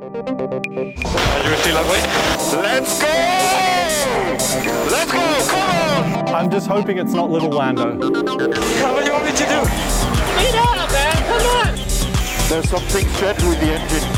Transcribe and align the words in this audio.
Are 0.00 0.06
you 0.06 1.56
still 1.56 1.76
awake? 1.76 2.08
Let's 2.54 3.02
go! 3.02 3.08
Let's 4.90 5.12
go! 5.12 5.20
Come 5.50 5.60
on! 5.60 6.34
I'm 6.34 6.50
just 6.50 6.66
hoping 6.66 6.96
it's 6.96 7.12
not 7.12 7.30
little 7.30 7.50
Lando. 7.50 7.98
What 7.98 8.00
do 8.00 8.16
you 8.16 9.12
want 9.12 9.26
me 9.26 9.32
to 9.32 9.44
do? 9.44 9.60
Speed 9.92 10.56
up, 10.56 10.90
man. 10.90 11.16
Come 11.28 11.44
on. 11.52 11.74
There's 12.48 12.70
something 12.70 13.06
strange 13.08 13.42
with 13.42 13.60
the 13.60 13.74
engine. 13.76 14.08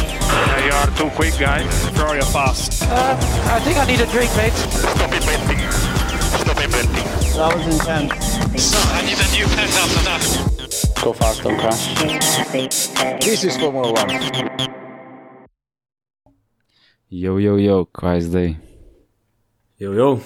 you 0.64 0.72
are 0.72 0.86
too 0.96 1.10
quick, 1.16 1.36
guys. 1.36 1.68
Sorry, 1.96 2.18
you're 2.18 2.26
fast. 2.26 2.84
Uh, 2.84 3.16
I 3.50 3.58
think 3.60 3.76
I 3.76 3.84
need 3.84 4.00
a 4.00 4.06
drink, 4.06 4.30
mate. 4.36 4.52
Stop 4.52 5.12
inventing. 5.12 5.58
Stop 6.38 6.62
inventing. 6.62 7.06
That 7.34 7.56
was 7.56 7.66
intense. 7.66 8.62
So, 8.62 8.78
I 8.92 9.02
need 9.02 9.18
a 9.18 9.28
new 9.34 9.46
pen 9.56 9.68
after 9.68 10.04
that. 10.04 11.02
Go 11.02 11.12
fast, 11.12 11.42
don't 11.42 11.58
crash. 11.58 11.88
This 13.24 13.42
is 13.42 13.56
Formula 13.56 13.92
One. 13.92 14.71
Jo, 17.14 17.38
jo, 17.38 17.58
jo, 17.58 17.84
kaj 17.84 18.20
zdaj? 18.20 18.54
Jo, 19.78 19.92
jo. 19.92 20.18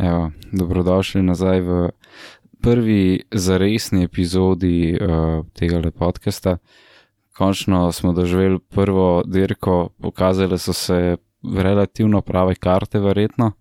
Evo, 0.00 0.30
dobrodošli 0.52 1.20
nazaj 1.22 1.60
v 1.60 1.90
prvi 2.56 3.20
zaresni 3.28 4.04
epizodi 4.08 4.96
uh, 4.96 5.44
tega 5.52 5.90
podcasta. 5.90 6.56
Končno 7.36 7.92
smo 7.92 8.12
doživeli 8.12 8.58
prvo 8.64 9.22
dirko, 9.26 9.90
pokazale 10.00 10.58
so 10.58 10.72
se 10.72 11.16
relativno 11.44 12.20
prave 12.20 12.54
karte, 12.54 12.98
verjetno, 12.98 13.52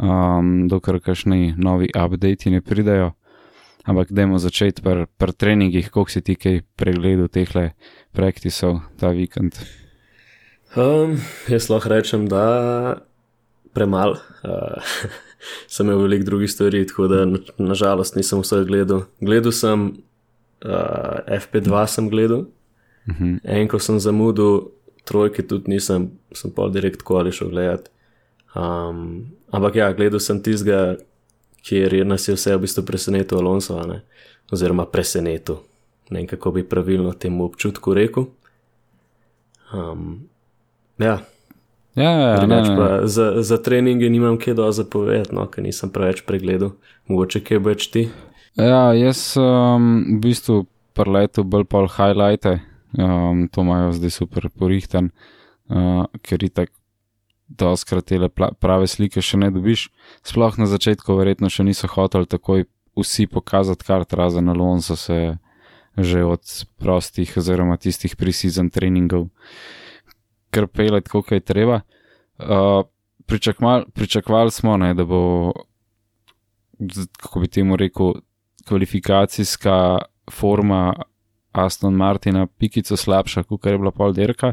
um, 0.00 0.68
dokler 0.68 1.00
kakšni 1.00 1.54
novi 1.58 1.92
updati 1.92 2.50
ne 2.50 2.60
pridajo. 2.60 3.12
Ampak 3.84 4.08
dajmo 4.12 4.38
začeti 4.38 4.82
pri 4.82 5.04
pr 5.18 5.32
treningih, 5.32 5.90
koliko 5.90 6.10
si 6.10 6.20
ti 6.20 6.34
kaj 6.34 6.62
pregledal 6.76 7.28
teh 7.28 7.52
praktisov 8.12 8.80
ta 8.96 9.12
vikend. 9.12 9.84
Um, 10.76 11.16
jaz 11.48 11.70
lahko 11.72 11.88
rečem, 11.88 12.26
da 12.28 12.98
premalo. 13.72 14.18
Uh, 14.44 14.82
sem 15.72 15.86
imel 15.86 16.02
veliko 16.04 16.24
drugih 16.24 16.50
stvari, 16.50 16.86
tako 16.86 17.08
da 17.08 17.24
nažalost 17.58 18.14
na 18.14 18.20
nisem 18.20 18.42
vse 18.44 18.64
gledal. 18.68 19.06
Gledal 19.20 19.52
sem 19.52 19.86
uh, 20.64 21.38
FP2, 21.40 21.86
sem 21.86 22.10
gledal. 22.10 22.44
Uh 23.08 23.14
-huh. 23.20 23.38
En, 23.44 23.68
ko 23.68 23.78
sem 23.78 24.00
zamudil, 24.00 24.68
trojke 25.04 25.42
tudi 25.42 25.70
nisem, 25.70 26.10
sem 26.32 26.50
pa 26.50 26.68
direkt 26.68 27.02
koli 27.02 27.32
šel 27.32 27.48
gledat. 27.48 27.90
Um, 28.54 29.26
ampak 29.50 29.74
ja, 29.74 29.92
gledal 29.92 30.20
sem 30.20 30.42
tistega, 30.42 30.96
kjer 31.62 31.94
je 31.94 32.04
nas 32.04 32.28
je 32.28 32.34
vse 32.34 32.56
v 32.56 32.60
bistvu 32.60 32.84
presenetil 32.84 33.38
Alonso, 33.38 33.86
ne? 33.86 34.02
oziroma 34.52 34.86
presenetil. 34.86 35.56
Ne 36.10 36.20
vem, 36.20 36.26
kako 36.26 36.50
bi 36.50 36.68
pravilno 36.68 37.12
temu 37.12 37.44
občutku 37.44 37.94
rekel. 37.94 38.26
Um, 39.74 40.28
ja, 40.98 41.18
Ja, 41.96 42.10
ja, 42.10 42.28
ja, 42.28 42.46
ne, 42.46 42.60
ne, 42.60 42.76
pa 42.76 43.06
za, 43.08 43.42
za 43.42 43.56
treninge 43.56 44.10
nimam 44.12 44.36
kaj 44.36 44.54
dosti 44.54 44.82
zapovedati, 44.82 45.32
no, 45.32 45.46
ker 45.48 45.64
nisem 45.64 45.88
preveč 45.88 46.20
pregledal. 46.28 46.74
Mogoče 47.08 47.40
kaj 47.40 47.60
več 47.64 47.86
ti. 47.88 48.02
Ja, 48.60 48.90
jaz 48.92 49.30
um, 49.40 50.02
v 50.10 50.18
bistvu 50.26 50.58
preletel 50.96 51.46
bolj 51.48 51.64
pol 51.72 51.88
highlighte, 51.88 52.58
um, 53.00 53.46
to 53.48 53.64
imajo 53.64 53.94
zdaj 53.96 54.12
super 54.12 54.50
porihtan, 54.52 55.08
uh, 55.72 56.04
ker 56.20 56.44
je 56.44 56.52
tako 56.60 56.76
doskrat 57.46 58.08
te 58.10 58.18
prave 58.60 58.90
slike 58.90 59.22
še 59.22 59.40
ne 59.40 59.48
dobiš. 59.54 59.88
Sploh 60.26 60.60
na 60.60 60.68
začetku 60.68 61.16
verjetno 61.16 61.48
še 61.48 61.64
niso 61.64 61.88
hoteli 61.88 62.28
takoj 62.28 62.66
vsi 62.98 63.28
pokazati 63.30 63.86
kart, 63.88 64.12
razen 64.12 64.52
Alonso 64.52 64.96
se 65.00 65.38
že 65.96 66.24
od 66.28 66.44
prostih 66.76 67.30
oziroma 67.40 67.78
tistih 67.80 68.12
pre-season 68.20 68.68
treningov 68.68 69.30
kar 70.56 70.66
pelet, 70.72 71.08
koliko 71.08 71.36
je 71.36 71.44
treba. 71.44 71.80
Uh, 72.38 72.82
pričakval, 73.26 73.84
pričakvali 73.94 74.50
smo, 74.50 74.76
ne, 74.76 74.94
da 74.94 75.04
bo, 75.04 75.52
kako 77.20 77.40
bi 77.40 77.48
temu 77.48 77.76
rekel, 77.76 78.12
kvalifikacijska 78.68 79.98
forma 80.32 80.94
Aston 81.52 81.94
Martina 81.94 82.46
pikico 82.46 82.96
slabša, 82.96 83.42
kot 83.42 83.66
je 83.66 83.78
bila 83.78 83.90
pol 83.90 84.12
dirka, 84.12 84.52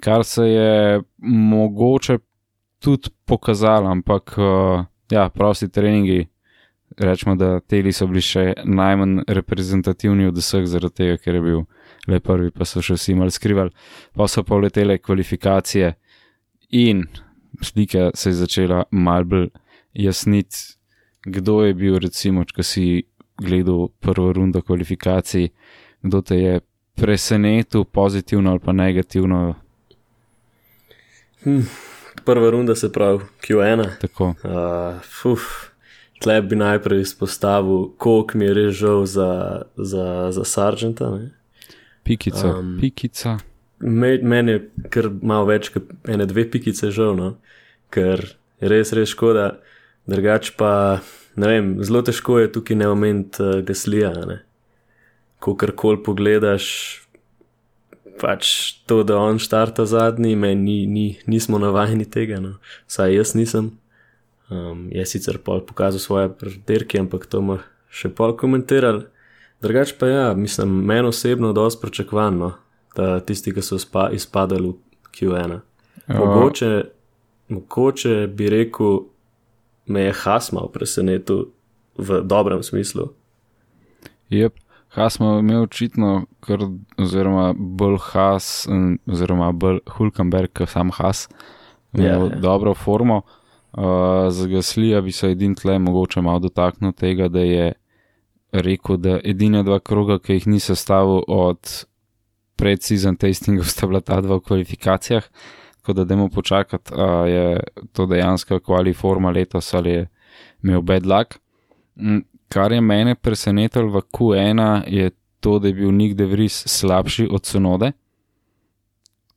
kar 0.00 0.24
se 0.24 0.44
je 0.44 1.02
mogoče 1.18 2.18
tudi 2.78 3.10
pokazalo, 3.24 3.90
ampak 3.90 4.34
uh, 4.38 4.84
ja, 5.10 5.28
prosti 5.28 5.68
treningi. 5.68 6.26
Rečemo, 6.98 7.34
da 7.34 7.60
teli 7.60 7.90
so 7.92 8.06
bili 8.06 8.20
še 8.22 8.52
najmanj 8.64 9.24
reprezentativni 9.26 10.28
od 10.28 10.36
vseh, 10.38 10.66
zaradi 10.70 10.94
tega, 10.94 11.16
ker 11.18 11.34
je 11.34 11.40
bil 11.42 11.62
le 12.06 12.20
prvi, 12.20 12.50
pa 12.50 12.66
so 12.68 12.82
še 12.82 12.98
vsi 12.98 13.14
malo 13.18 13.32
skrivali. 13.32 13.70
Pa 14.14 14.28
so 14.28 14.44
pa 14.44 14.58
letele 14.60 14.98
kvalifikacije 14.98 15.94
in 16.70 17.04
slika 17.62 18.10
se 18.14 18.30
je 18.30 18.40
začela 18.42 18.84
mal 18.90 19.24
bolj 19.24 19.48
jasniti, 19.94 20.56
kdo 21.24 21.62
je 21.64 21.74
bil, 21.74 21.98
recimo, 21.98 22.44
če 22.44 22.62
si 22.62 22.86
gledal 23.40 23.88
prvo 24.00 24.32
rundo 24.32 24.62
kvalifikacij, 24.62 25.48
kdo 26.02 26.20
te 26.20 26.36
je 26.36 26.60
presenetil 26.94 27.84
pozitivno 27.84 28.50
ali 28.50 28.60
pa 28.60 28.72
negativno. 28.72 29.54
Hm, 31.44 31.60
prva 32.24 32.50
runda 32.50 32.74
se 32.74 32.92
pravi 32.92 33.24
Q1. 33.42 33.86
Tako. 34.00 34.34
Uh, 34.44 35.00
fuf. 35.22 35.40
Tle 36.22 36.38
bi 36.42 36.56
najprej 36.56 37.00
izpostavil, 37.00 37.88
koliko 37.98 38.38
mi 38.38 38.44
je 38.44 38.54
res 38.54 38.74
žal 38.74 39.06
za, 39.06 39.62
za, 39.76 40.30
za 40.32 40.44
Sargenta. 40.44 41.10
Ne? 41.10 41.34
Pikica, 42.04 42.58
um, 42.58 42.76
pikica. 42.80 43.38
Me, 43.80 44.18
meni 44.22 44.56
je 44.56 44.88
kar 44.92 45.08
malo 45.22 45.48
več 45.48 45.70
kot 45.74 45.90
ene, 46.08 46.26
dve 46.28 46.46
pikice 46.50 46.92
žal, 46.94 47.16
no? 47.18 47.34
ker 47.94 48.22
je 48.60 48.70
res, 48.70 48.92
res 48.96 49.12
škoda. 49.12 49.54
Drugač 50.10 50.50
pa, 50.58 51.00
ne 51.40 51.48
vem, 51.48 51.70
zelo 51.84 52.02
težko 52.04 52.38
je 52.42 52.50
tukaj 52.52 52.76
ne 52.76 52.90
omeniti 52.92 53.40
uh, 53.40 53.62
Gaslija. 53.64 54.12
Ne? 54.28 54.42
Ko 55.40 55.54
kar 55.60 55.72
koli 55.76 56.02
pogledaš, 56.04 56.66
pač 58.20 58.50
to, 58.88 59.02
da 59.06 59.16
on 59.20 59.40
štarta 59.42 59.86
zadnji, 59.88 60.36
meni 60.36 60.60
ni, 60.60 60.76
ni, 60.86 61.06
nismo 61.30 61.58
navajeni 61.62 62.04
tega, 62.04 62.40
no? 62.42 62.58
saj 62.90 63.16
jaz 63.16 63.34
nisem. 63.38 63.72
Um, 64.52 64.90
je 64.92 65.04
sicer 65.08 65.40
pol 65.40 65.64
pokazal 65.64 66.02
svoje 66.02 66.28
predirke, 66.28 67.00
ampak 67.00 67.24
to 67.26 67.40
bomo 67.40 67.62
še 67.88 68.12
pol 68.12 68.36
komentirali. 68.36 69.06
Drugač 69.64 69.94
pa 69.96 70.06
ja, 70.06 70.34
mislim, 70.34 70.68
meni 70.84 71.08
osebno 71.08 71.52
dosti 71.52 71.80
pričakovano, 71.80 72.52
da 72.96 73.20
tisti, 73.20 73.54
ki 73.54 73.62
so 73.64 73.78
spa, 73.80 74.10
izpadali 74.12 74.68
v 74.68 75.12
Q1. 75.16 75.58
Mogoče, 76.08 76.84
mogoče 77.48 78.26
bi 78.26 78.50
rekel, 78.52 78.98
me 79.86 80.08
je 80.08 80.12
Hasma 80.12 80.66
presenetil 80.72 81.46
v 81.96 82.20
dobrem 82.22 82.62
smislu. 82.62 83.08
Jep, 84.28 84.58
Hasma 84.88 85.32
je 85.34 85.38
imel 85.40 85.62
očitno, 85.62 86.26
kar, 86.44 86.66
oziroma 87.00 87.54
bolj 87.56 87.96
Has, 88.10 88.66
oziroma 89.10 89.48
bolj 89.52 89.80
Hulkenberg, 89.96 90.52
kot 90.52 90.68
sam 90.70 90.92
Has, 90.94 91.28
imel 91.92 92.28
yeah. 92.28 92.40
dobro 92.40 92.74
formo. 92.74 93.22
Uh, 93.72 94.28
za 94.30 94.46
Gaslija 94.46 95.00
bi 95.00 95.12
se 95.12 95.30
edin 95.30 95.54
tle 95.54 95.78
mogoče 95.78 96.20
malo 96.20 96.38
dotaknil 96.38 96.92
tega, 96.92 97.28
da 97.28 97.40
je 97.40 97.72
rekel, 98.54 98.96
da 98.96 99.18
edina 99.24 99.62
dva 99.62 99.80
kroga, 99.80 100.18
ki 100.18 100.38
jih 100.38 100.46
ni 100.46 100.60
sestavil 100.60 101.22
od 101.28 101.84
predsezon 102.56 103.16
testingov, 103.18 103.66
sta 103.66 103.88
bila 103.90 104.00
ta 104.00 104.20
dva 104.22 104.38
v 104.38 104.46
kvalifikacijah. 104.46 105.26
Tako 105.80 105.92
da 105.92 106.04
dajmo 106.04 106.28
počakati, 106.32 106.94
ali 106.96 107.30
je 107.30 107.60
to 107.92 108.06
dejansko 108.06 108.60
kvaliforma 108.60 109.30
letos 109.30 109.74
ali 109.74 109.90
je 109.90 110.06
imel 110.62 110.82
bad 110.82 111.06
luck. 111.06 111.34
Kar 112.48 112.72
je 112.72 112.80
mene 112.80 113.14
presenetilo 113.14 113.90
v 113.90 114.00
Q1, 114.12 114.82
je 114.86 115.10
to, 115.40 115.58
da 115.58 115.68
je 115.68 115.74
bil 115.74 115.92
Nick 115.92 116.14
De 116.16 116.24
Vries 116.26 116.62
slabši 116.66 117.28
od 117.30 117.44
Sonode. 117.44 117.92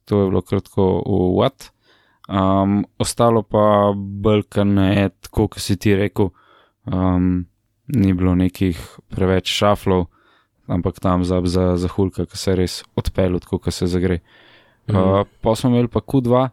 To 0.05 0.21
je 0.21 0.29
bilo 0.29 0.41
kratko 0.41 1.03
What. 1.35 1.69
Um, 2.29 2.85
ostalo 2.99 3.43
pa 3.43 3.93
brkane, 3.95 5.09
tako 5.21 5.47
kot 5.47 5.63
si 5.63 5.75
ti 5.75 5.95
rekel, 5.95 6.29
um, 6.85 7.45
ni 7.87 8.13
bilo 8.13 8.35
nekih 8.35 8.79
preveč 9.09 9.51
šaflov, 9.51 10.07
ampak 10.67 10.99
tam 10.99 11.23
za, 11.23 11.41
za, 11.45 11.77
za 11.77 11.87
hulka, 11.87 12.25
ki 12.27 12.37
se 12.37 12.55
res 12.55 12.83
odpelje, 12.95 13.39
tako 13.45 13.71
se 13.71 13.87
zagre. 13.87 14.19
Uh, 14.87 14.95
mm. 14.95 15.29
Pa 15.41 15.55
smo 15.55 15.69
imeli 15.69 15.87
pa 15.87 15.99
Q2, 15.99 16.49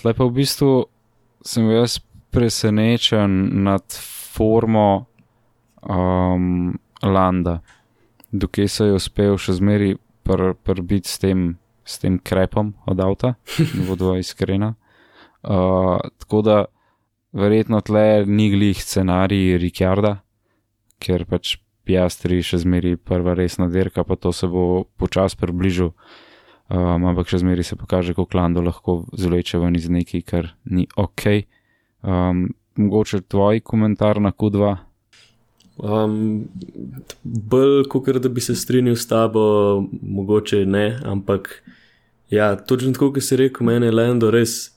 tle 0.00 0.14
pa 0.14 0.24
v 0.24 0.34
bistvu 0.34 0.86
sem 1.46 1.66
jaz 1.70 1.98
presenečen 2.30 3.62
nad 3.64 3.82
formo 4.34 5.06
um, 5.82 6.78
Landa, 7.02 7.60
dokaj 8.32 8.68
se 8.68 8.90
je 8.90 8.98
uspel 8.98 9.38
še 9.38 9.56
zmeri 9.60 9.94
prbiti 10.26 11.06
pr 11.06 11.06
s, 11.06 11.18
s 11.86 11.98
tem 12.02 12.18
krepom 12.18 12.74
od 12.86 13.00
avta, 13.00 13.34
da 13.76 13.86
bodo 13.86 14.16
iskrena. 14.18 14.74
Uh, 15.46 16.02
tako 16.18 16.42
da 16.42 16.64
verjetno 17.36 17.80
tle 17.80 18.24
ni 18.26 18.50
glih 18.50 18.82
scenarij 18.82 19.58
Rikarda, 19.62 20.16
ker 21.06 21.24
pač 21.30 21.56
Piastri 21.86 22.40
še 22.42 22.58
zmeri 22.64 22.96
prva 22.98 23.36
resna 23.38 23.68
dirka, 23.70 24.02
pa 24.02 24.16
to 24.18 24.32
se 24.34 24.48
bo 24.50 24.86
počasi 24.98 25.38
približal 25.38 25.92
um, 26.68 27.06
ampak 27.10 27.30
še 27.30 27.42
zmeraj 27.44 27.70
se 27.70 27.78
pokaže, 27.78 28.14
kako 28.16 28.38
Lando 28.38 28.64
lahko 28.64 28.98
zleče 29.14 29.60
ven 29.62 29.78
iz 29.78 29.88
nekaj, 29.92 30.24
kar 30.26 30.50
ni 30.64 30.86
ok. 30.96 31.46
Um, 32.02 32.48
mogoče 32.76 33.22
tvoj 33.30 33.62
komentar 33.64 34.20
na 34.20 34.32
Q2? 34.32 34.74
Um, 35.76 36.46
bolj 37.22 37.86
kot 37.92 38.08
da 38.22 38.32
bi 38.32 38.40
se 38.40 38.56
strinjal 38.56 38.96
s 38.96 39.08
tabo, 39.08 39.86
mogoče 40.02 40.64
ne, 40.66 40.86
ampak 41.04 41.60
ja, 42.32 42.54
točno 42.56 42.94
tako, 42.96 43.12
kot 43.16 43.24
si 43.24 43.36
rekel, 43.36 43.66
meni 43.68 43.90
je 43.90 43.96
Lando 43.96 44.30
res, 44.32 44.72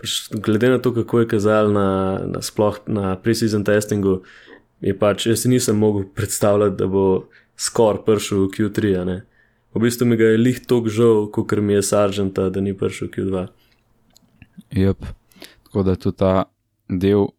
pač 0.00 0.32
glede 0.34 0.72
na 0.72 0.80
to, 0.82 0.94
kako 0.94 1.22
je 1.22 1.30
kazal 1.36 1.70
na, 1.72 1.88
na 2.26 2.42
sploh 2.42 2.80
na 2.90 3.14
pre-season 3.22 3.64
testingu, 3.66 4.20
je 4.82 4.94
pač, 4.98 5.26
jaz 5.26 5.44
si 5.44 5.48
nisem 5.48 5.78
mogel 5.78 6.04
predstavljati, 6.14 6.76
da 6.76 6.86
bo 6.90 7.28
skoraj 7.56 8.02
prišel 8.06 8.46
v 8.46 8.50
Q3. 8.56 8.94
a 9.00 9.04
Ne? 9.04 9.22
V 9.74 9.80
bistvu 9.80 10.06
mi 10.06 10.16
ga 10.16 10.32
je 10.32 10.38
lih 10.38 10.58
tok 10.66 10.88
žal, 10.88 11.30
kot 11.32 11.52
mi 11.62 11.78
je 11.78 11.82
Sargenta, 11.82 12.50
da 12.50 12.60
ni 12.60 12.74
prišel 12.74 13.08
v 13.08 13.12
Q2. 13.14 13.46
Yep. 14.76 15.06
Tako 15.64 15.82
da 15.82 15.96
tudi 15.96 16.16
ta 16.16 16.44
del, 16.88 17.30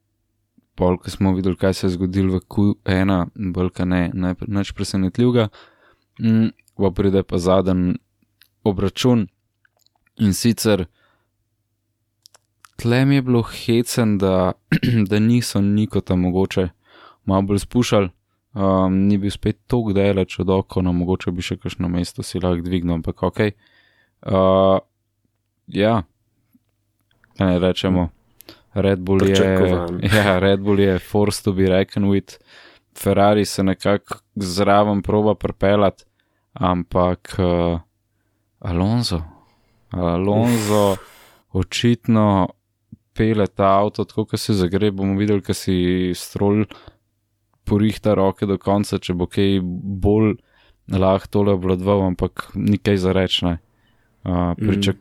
pol, 0.75 0.97
ko 0.97 1.09
smo 1.09 1.33
videli, 1.35 1.59
kaj 1.59 1.73
se 1.73 1.87
je 1.87 1.95
zgodilo 1.97 2.39
v 2.39 2.41
Q1, 2.47 3.27
bolj 3.53 3.69
ka 3.69 3.85
ne, 3.85 4.09
ne 4.13 4.33
nič 4.47 4.71
presenetljivega, 4.73 5.49
mm, 6.19 6.49
pa 6.79 6.89
pride 6.91 7.23
pa 7.23 7.37
zadnji 7.37 7.99
obračun 8.63 9.27
in 10.17 10.33
sicer 10.33 10.85
tle 12.75 13.05
mi 13.05 13.15
je 13.15 13.21
bilo 13.21 13.43
hecen, 13.43 14.17
da, 14.17 14.53
da 15.09 15.19
niso 15.19 15.61
nikota 15.61 16.15
mogoče 16.15 16.69
malo 17.25 17.41
bolj 17.41 17.63
spušali. 17.65 18.09
Um, 18.53 19.07
ni 19.07 19.17
bil 19.17 19.31
spet 19.33 19.63
tako 19.67 19.95
daleč 19.97 20.37
od 20.39 20.49
oko, 20.53 20.81
no 20.85 20.91
mogoče 20.93 21.31
bi 21.33 21.41
še 21.41 21.57
kakšno 21.57 21.89
mesto 21.89 22.21
si 22.21 22.41
lahko 22.41 22.61
dvignil, 22.61 22.99
ampak 22.99 23.23
ok. 23.25 23.39
Uh, 24.29 24.77
ja, 25.73 26.03
kaj 27.37 27.49
ne 27.49 27.63
rečemo. 27.63 28.09
Red 28.73 29.01
Bull 29.05 29.25
je, 29.25 29.37
ja, 30.17 30.37
Red 30.39 30.61
Bull 30.61 30.79
je 30.79 30.99
forced 30.99 31.45
to 31.45 31.53
be 31.53 31.65
reckoned 31.69 32.09
with, 32.09 32.37
Ferrari 32.97 33.45
se 33.45 33.63
nekako 33.63 34.21
zraven 34.35 35.01
proba 35.01 35.33
pripeljati, 35.35 36.05
ampak 36.53 37.35
uh, 37.39 37.79
Alonso, 38.59 39.21
Alonso 39.89 40.95
očitno 41.51 42.49
pele 43.13 43.47
ta 43.47 43.79
avto, 43.79 44.05
tako 44.05 44.25
kot 44.25 44.39
se 44.39 44.53
zagre, 44.53 44.91
bomo 44.91 45.17
videli, 45.17 45.41
kaj 45.41 45.57
si 45.57 45.75
strol 46.17 46.65
porihta 47.65 48.13
roke 48.13 48.45
do 48.45 48.57
konca, 48.57 48.99
če 48.99 49.15
bo 49.17 49.27
kaj 49.27 49.59
bolj 49.63 50.35
lahko 50.91 51.27
tole 51.31 51.53
obvladoval, 51.55 52.07
ampak 52.11 52.49
nikaj 52.55 52.97
za 52.97 53.13
rečne. 53.15 53.57
Uh, 54.23 54.53
pričak, 54.57 54.97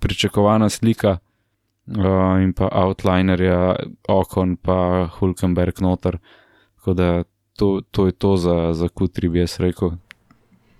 pričakovana 0.00 0.68
slika 0.68 1.18
uh, 1.18 2.42
in 2.42 2.52
pa 2.52 2.68
outlinerja, 2.72 3.76
okon 4.08 4.56
pa 4.56 5.08
Hulkenberg 5.18 5.80
noter. 5.80 6.18
Tako 6.76 6.94
da 6.94 7.24
to, 7.56 7.80
to 7.90 8.06
je 8.06 8.12
to 8.12 8.36
za, 8.36 8.72
za 8.72 8.88
Q3, 8.88 9.28
bi 9.28 9.38
jaz 9.38 9.58
rekel. 9.60 9.96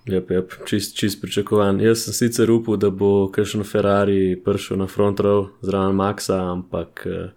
Yep, 0.08 0.30
yep, 0.30 0.52
čist, 0.64 0.96
čist 0.96 1.20
pričakovan. 1.20 1.80
Jaz 1.80 2.06
sem 2.06 2.14
sicer 2.16 2.50
upal, 2.50 2.78
da 2.80 2.88
bo 2.90 3.28
kakšen 3.32 3.64
Ferrari 3.64 4.38
prišel 4.44 4.80
na 4.80 4.86
front 4.88 5.20
row 5.20 5.48
zraven 5.60 5.96
Maxa, 5.96 6.38
ampak 6.52 7.04
uh, 7.06 7.30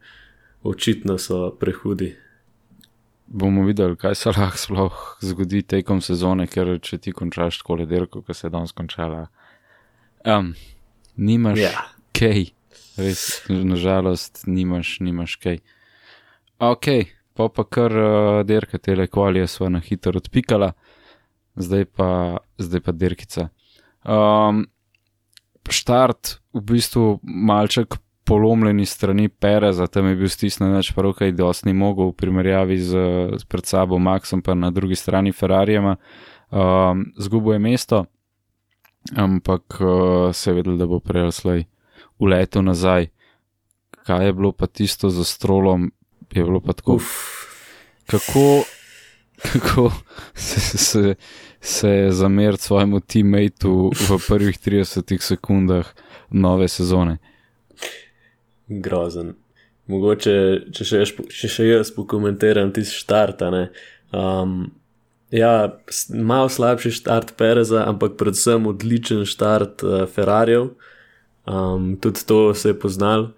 očitno 0.64 1.18
so 1.18 1.50
prehudi. 1.60 2.14
Bomo 3.32 3.64
videli, 3.64 3.96
kaj 3.96 4.16
se 4.20 4.32
lahko 4.36 4.60
sploh 4.60 4.96
zgodi 5.24 5.62
tekom 5.64 6.02
sezone, 6.04 6.50
ker 6.52 6.74
če 6.84 6.98
ti 7.00 7.14
končaš 7.16 7.62
tako 7.62 7.78
ledelko, 7.80 8.22
kot 8.28 8.36
se 8.36 8.50
je 8.50 8.52
danes 8.52 8.74
končala, 8.76 9.22
um, 10.28 10.52
nimaš 11.16 11.62
Ja. 11.62 11.86
kaj, 12.18 12.50
res, 13.00 13.24
nažalost, 13.48 14.44
nimaš, 14.52 14.98
nimaš 15.00 15.38
kaj. 15.40 15.62
Ok, 16.60 16.90
pa 17.34 17.48
pa 17.48 17.64
kar 17.64 17.96
uh, 17.96 18.42
derka 18.44 18.78
tele 18.84 19.08
kvalije 19.08 19.48
sva 19.48 19.72
na 19.72 19.80
hitro 19.80 20.20
odpikala, 20.20 20.74
zdaj 21.56 21.88
pa, 21.96 22.12
zdaj 22.60 22.84
pa 22.84 22.92
derkica. 22.92 23.48
Um, 24.04 24.66
štart, 25.72 26.42
v 26.52 26.62
bistvu 26.68 27.06
malček 27.24 27.96
polomljeni 28.32 28.86
strani 28.86 29.30
Pereza, 29.30 29.88
tam 29.88 30.08
je 30.08 30.16
bil 30.16 30.30
stisnjen 30.32 30.72
več 30.72 30.94
prokaj, 30.96 31.34
dosti 31.36 31.68
ni 31.68 31.74
mogel 31.76 32.14
v 32.14 32.18
primerjavi 32.22 32.78
z, 32.80 33.02
z 33.36 33.48
pred 33.52 33.68
sabo 33.68 34.00
Maxom, 34.00 34.40
pa 34.40 34.56
na 34.56 34.70
drugi 34.72 34.96
strani 34.96 35.34
Ferrarijema. 35.36 35.98
Um, 36.52 37.10
zgubo 37.20 37.52
je 37.52 37.60
mesto, 37.60 38.06
ampak 39.20 39.82
uh, 39.84 40.32
se 40.32 40.50
je 40.50 40.56
vedel, 40.62 40.78
da 40.80 40.88
bo 40.88 41.02
prej 41.04 41.28
slej 41.36 41.66
uletel 42.24 42.64
nazaj. 42.64 43.10
Kaj 44.08 44.26
je 44.26 44.36
bilo 44.38 44.54
pa 44.56 44.68
tisto 44.68 45.12
za 45.12 45.28
strolom, 45.28 45.90
je 46.32 46.46
bilo 46.46 46.62
pa 46.64 46.74
tako. 46.74 47.02
Uf, 47.02 47.12
Kako, 48.12 48.64
kako 49.54 49.92
se, 50.34 50.78
se, 50.78 51.16
se 51.60 51.90
je 51.90 52.12
zameriti 52.12 52.64
svojemu 52.64 53.00
teammateu 53.00 53.92
v 53.92 54.20
prvih 54.28 54.60
30 54.60 55.20
sekundah 55.20 55.92
nove 56.30 56.68
sezone? 56.68 57.18
Grozen. 58.80 59.36
Mogoče, 59.92 60.36
če 60.72 60.88
še, 60.88 61.02
jaz, 61.02 61.12
če 61.36 61.50
še 61.52 61.68
jaz 61.68 61.92
pokomentiram 61.96 62.72
tisti 62.72 63.02
štart. 63.02 63.44
Um, 64.16 64.72
ja, 65.34 65.54
malo 66.16 66.52
slabši 66.52 66.94
štart 66.96 67.36
Pereza, 67.40 67.84
ampak 67.90 68.16
predvsem 68.20 68.70
odličen 68.72 69.26
štart 69.28 69.84
uh, 69.84 70.04
Ferrarijev. 70.08 70.72
Um, 71.50 71.96
tudi 72.00 72.24
to 72.28 72.54
se 72.54 72.70
je 72.70 72.78
poznal, 72.80 73.32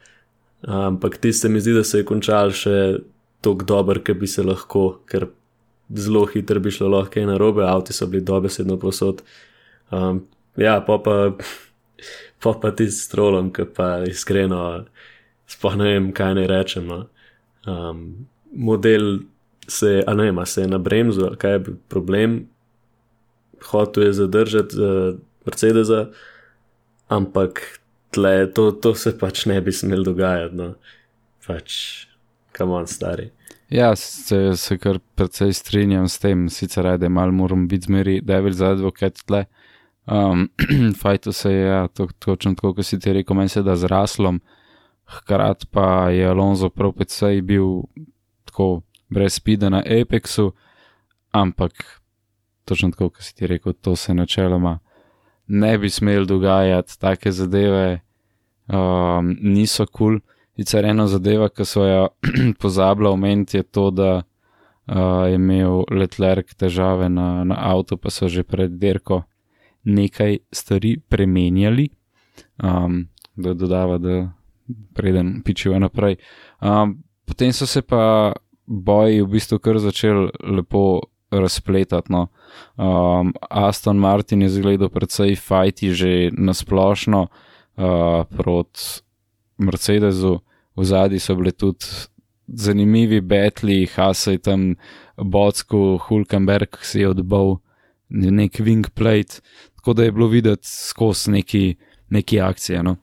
ampak 0.68 1.18
ti 1.18 1.32
se 1.34 1.50
mi 1.50 1.62
zdi, 1.64 1.74
da 1.74 1.84
se 1.88 2.02
je 2.02 2.06
končal 2.06 2.52
še 2.52 3.00
tako 3.44 3.66
dober, 3.68 4.02
kot 4.04 4.20
bi 4.20 4.28
se 4.28 4.44
lahko, 4.44 5.00
ker 5.08 5.30
zelo 5.96 6.26
hitro 6.28 6.60
bi 6.60 6.72
šlo 6.72 6.90
lahko 6.92 7.14
kaj 7.16 7.28
narobe, 7.32 7.64
avti 7.68 7.96
so 7.96 8.08
bili 8.08 8.24
dobesedno 8.26 8.78
posod. 8.80 9.24
Um, 9.92 10.26
ja, 10.60 10.80
pa 10.86 11.00
pa, 11.06 11.16
pa, 12.44 12.54
pa 12.62 12.72
ti 12.76 12.90
s 12.92 13.08
trolom, 13.12 13.52
ki 13.56 13.68
pa 13.76 14.04
iskreno, 14.08 14.84
sploh 15.48 15.76
ne 15.80 15.92
vem, 15.94 16.10
kaj 16.16 16.38
naj 16.40 16.48
rečem. 16.52 16.88
No. 16.88 17.06
Um, 17.68 18.28
model 18.52 19.24
se, 19.68 20.02
a 20.08 20.14
ne 20.14 20.30
vem, 20.30 20.46
se 20.46 20.62
je 20.62 20.72
na 20.72 20.78
bremzu, 20.78 21.34
kaj 21.40 21.58
je 21.58 21.60
bil 21.68 21.78
problem, 21.88 22.40
hotel 23.64 24.04
je 24.04 24.14
zadržati 24.14 24.80
uh, 24.80 25.16
Mercedesa, 25.46 26.08
ampak 27.08 27.62
tle, 28.12 28.52
to, 28.54 28.72
to 28.72 28.94
se 28.96 29.16
pač 29.18 29.46
ne 29.50 29.62
bi 29.62 29.72
smel 29.72 30.04
dogajati. 30.04 30.56
No. 30.56 30.74
Pač, 31.48 31.78
kam 32.56 32.72
on 32.72 32.88
stari. 32.88 33.32
Ja, 33.74 33.96
se, 33.96 34.54
se 34.60 34.78
kar 34.78 35.00
precej 35.18 35.54
strinjam 35.58 36.08
s 36.08 36.20
tem, 36.22 36.46
sicer 36.50 36.88
ajde, 36.88 37.10
malo 37.10 37.34
moram 37.34 37.68
biti 37.68 37.90
zmeri 37.90 38.20
devil 38.22 38.54
za 38.54 38.74
advokat 38.76 39.24
tle. 39.26 39.46
Um, 40.06 40.50
Fajto 41.02 41.34
se 41.34 41.52
je, 41.52 41.66
ja, 41.66 41.88
to, 41.88 42.08
točno 42.20 42.54
tako, 42.56 42.74
kot 42.78 42.86
si 42.86 43.00
ti 43.00 43.14
rekel, 43.14 43.36
meni 43.36 43.50
se 43.50 43.64
da 43.64 43.76
z 43.76 43.90
raslom, 43.90 44.42
hkrati 45.06 45.68
pa 45.72 46.10
je 46.10 46.28
Alonso 46.28 46.70
prav 46.70 46.92
precej 46.92 47.42
bil 47.42 47.84
tako 48.46 48.82
brez 49.10 49.34
spida 49.34 49.70
na 49.70 49.84
Apexu, 49.86 50.52
ampak 51.32 52.02
točno 52.66 52.92
tako, 52.92 53.10
kot 53.10 53.24
si 53.24 53.36
ti 53.36 53.48
rekel, 53.48 53.74
to 53.74 53.96
se 53.96 54.14
načeloma 54.14 54.80
ne 55.48 55.78
bi 55.78 55.90
smel 55.90 56.26
dogajati, 56.26 57.00
take 57.00 57.32
zadeve 57.32 58.00
um, 58.68 59.38
niso 59.42 59.86
kul. 59.86 60.20
Cool. 60.20 60.20
Sicer 60.56 60.86
ena 60.86 61.08
zadeva, 61.08 61.50
ki 61.50 61.66
so 61.66 61.86
jo 61.86 62.08
pozabila 62.62 63.10
omeniti, 63.10 63.58
je 63.58 63.64
to, 63.64 63.90
da 63.92 64.12
uh, 64.22 65.26
je 65.28 65.36
imel 65.36 65.84
Letlerk 65.92 66.54
težave 66.54 67.10
na, 67.10 67.44
na 67.44 67.58
avtu, 67.74 67.98
pa 67.98 68.14
so 68.14 68.30
že 68.30 68.44
pred 68.44 68.78
dirko 68.78 69.24
nekaj 69.84 70.38
stvari 70.54 71.00
premenjali, 71.10 71.90
um, 72.64 73.08
da 73.36 73.54
dodava, 73.54 73.98
da 73.98 74.30
preden 74.94 75.42
pičijo 75.44 75.80
naprej. 75.80 76.16
Um, 76.62 77.04
potem 77.26 77.54
so 77.54 77.66
se 77.66 77.82
pa 77.82 78.34
boji 78.66 79.22
v 79.22 79.28
bistvu 79.28 79.60
kar 79.60 79.80
začeli 79.80 80.30
lepo 80.44 81.02
razpletati. 81.32 82.12
No. 82.14 82.28
Um, 82.78 83.34
Aston 83.50 83.98
Martin 83.98 84.42
je 84.42 84.50
zgledal 84.50 84.90
precej 84.90 85.36
fajti 85.36 85.94
že 85.94 86.30
nasplošno 86.32 87.28
uh, 87.28 88.24
proti 88.38 89.04
Mercedesu, 89.58 90.42
v 90.76 90.84
zadnji 90.84 91.20
so 91.20 91.36
bile 91.36 91.52
tudi 91.52 91.86
zanimivi 92.48 93.22
betli, 93.22 93.86
Hasa 93.86 94.32
je 94.32 94.38
tam 94.38 94.76
Bocku, 95.18 95.98
Hulkenberg 95.98 96.78
si 96.82 97.00
je 97.00 97.10
odbal 97.10 97.60
nek 98.10 98.60
wing 98.60 98.90
plate, 98.94 99.42
tako 99.76 99.94
da 99.94 100.04
je 100.04 100.12
bilo 100.12 100.28
videti 100.28 100.68
skozi 100.68 101.32
neki, 101.32 101.76
neki 102.10 102.42
akcije. 102.42 102.84
No. 102.84 102.96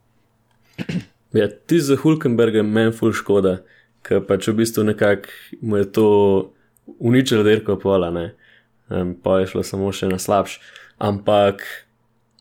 Ja, 1.33 1.49
ti 1.49 1.81
za 1.81 1.97
Hulkenberga 1.97 2.63
meni 2.63 2.93
ful 2.93 3.13
škoda, 3.13 3.61
ker 4.03 4.25
pač 4.27 4.49
v 4.49 4.57
bistvu 4.63 4.85
nekako 4.85 5.31
mu 5.63 5.77
je 5.77 5.93
to 5.93 6.09
uničilo 6.99 7.45
dirko 7.47 7.79
pola, 7.79 8.11
ne. 8.11 8.33
Um, 8.91 9.15
pa 9.15 9.39
je 9.41 9.53
šlo 9.53 9.63
samo 9.63 9.93
še 9.95 10.09
na 10.11 10.19
slabš. 10.19 10.59
Ampak 10.99 11.63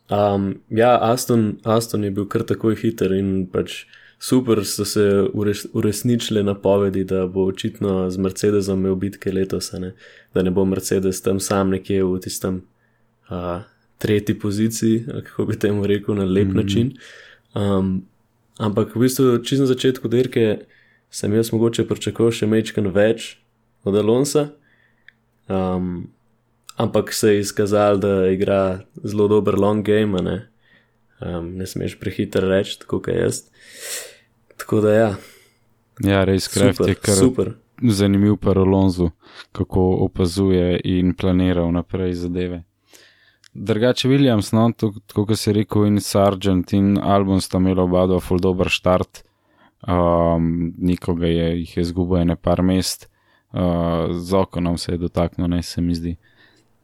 Um, 0.10 0.62
ja, 0.70 0.98
Aston, 1.02 1.60
Aston 1.64 2.04
je 2.04 2.12
bil 2.12 2.26
kar 2.26 2.42
takoj 2.42 2.74
hiter 2.82 3.12
in 3.14 3.46
pač 3.54 3.84
super 4.20 4.64
so 4.66 4.86
se 4.86 5.04
ures, 5.38 5.68
uresničile 5.74 6.42
napovedi, 6.44 7.04
da 7.06 7.28
bo 7.28 7.46
očitno 7.46 8.10
z 8.10 8.18
Mercedesom 8.18 8.82
imel 8.82 8.96
bitke 8.98 9.32
letos, 9.32 9.72
ne? 9.78 9.94
da 10.34 10.42
ne 10.44 10.52
bo 10.52 10.66
Mercedes 10.66 11.22
tam 11.22 11.40
sam 11.40 11.70
nekje 11.70 12.02
v 12.04 12.18
tistem 12.26 12.62
uh, 13.30 13.62
tretji 14.02 14.36
poziciji, 14.40 15.06
kako 15.06 15.46
bi 15.46 15.60
temu 15.60 15.86
rekel, 15.88 16.16
na 16.16 16.26
lep 16.26 16.48
mm 16.48 16.52
-hmm. 16.52 16.62
način. 16.64 16.94
Um, 17.56 18.09
ampak 18.60 18.94
v 18.96 19.08
bistvu, 19.08 19.40
čisto 19.42 19.66
na 19.66 19.72
začetku 19.72 20.12
dirke 20.12 20.68
sem 21.10 21.34
jaz 21.34 21.50
mogoče 21.56 21.88
pričakoval 21.90 22.34
še 22.36 22.50
mečkan 22.50 22.92
več 22.94 23.40
od 23.88 23.98
Alonsa. 23.98 24.52
Um, 25.50 26.12
ampak 26.78 27.14
se 27.14 27.34
je 27.34 27.40
izkazalo, 27.40 27.98
da 27.98 28.14
igra 28.30 28.86
zelo 29.04 29.28
dober 29.28 29.58
long 29.58 29.82
game, 29.86 30.22
ne, 30.22 30.38
um, 31.24 31.56
ne 31.58 31.66
smeš 31.66 31.98
prehiter 32.00 32.46
reči, 32.46 32.78
tako 32.84 33.02
kot 33.02 33.16
jaz. 33.16 33.42
Tako 34.60 34.84
da 34.86 34.94
ja. 34.94 35.10
Ja, 36.06 36.24
res 36.24 36.48
kraft 36.48 36.86
je 36.88 36.96
kar 36.96 37.18
super. 37.18 37.56
zanimiv 37.82 38.38
paralonzu, 38.38 39.10
kako 39.52 39.90
opazuje 40.06 40.80
in 40.84 41.16
planira 41.16 41.66
vnaprej 41.66 42.14
zadeve. 42.14 42.64
Drugače, 43.60 44.08
Williams, 44.08 44.54
no, 44.56 44.70
tako 44.72 45.26
kot 45.28 45.40
si 45.40 45.52
rekel, 45.52 45.90
in 45.90 46.00
Sargent 46.00 46.72
in 46.74 46.94
Albon 47.04 47.42
sta 47.44 47.60
imela 47.60 47.84
oba 47.84 48.06
dva 48.08 48.22
full 48.24 48.40
dober 48.40 48.70
start, 48.72 49.24
um, 49.84 50.72
nikoga 50.78 51.28
je 51.28 51.50
jih 51.58 51.74
je 51.78 51.84
izgubil 51.84 52.22
ene 52.22 52.38
par 52.40 52.62
mest, 52.64 53.10
uh, 53.52 54.08
z 54.16 54.38
okonom 54.40 54.78
se 54.78 54.94
je 54.94 55.02
dotaknil, 55.04 55.50
ne 55.52 55.60
se 55.64 55.82
mi 55.82 55.96
zdi. 55.96 56.16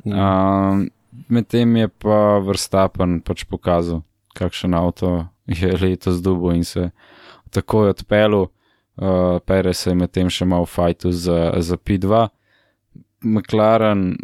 Um, 0.03 0.89
Medtem 1.27 1.75
je 1.75 1.87
pa 1.87 2.41
vrstapen 2.43 3.21
pač 3.23 3.45
pokazal, 3.47 4.01
kakšen 4.35 4.75
avto 4.75 5.29
je 5.47 5.71
letos 5.79 6.19
dubo 6.19 6.51
in 6.51 6.63
se 6.67 6.89
takoj 7.55 7.93
odpeljal. 7.95 8.49
Uh, 8.95 9.39
Pere 9.45 9.73
se 9.73 9.89
je 9.89 9.95
medtem 9.95 10.29
še 10.29 10.45
malo 10.45 10.65
fajtu 10.65 11.11
za, 11.11 11.53
za 11.59 11.77
P2. 11.77 12.27
McLaren 13.23 14.17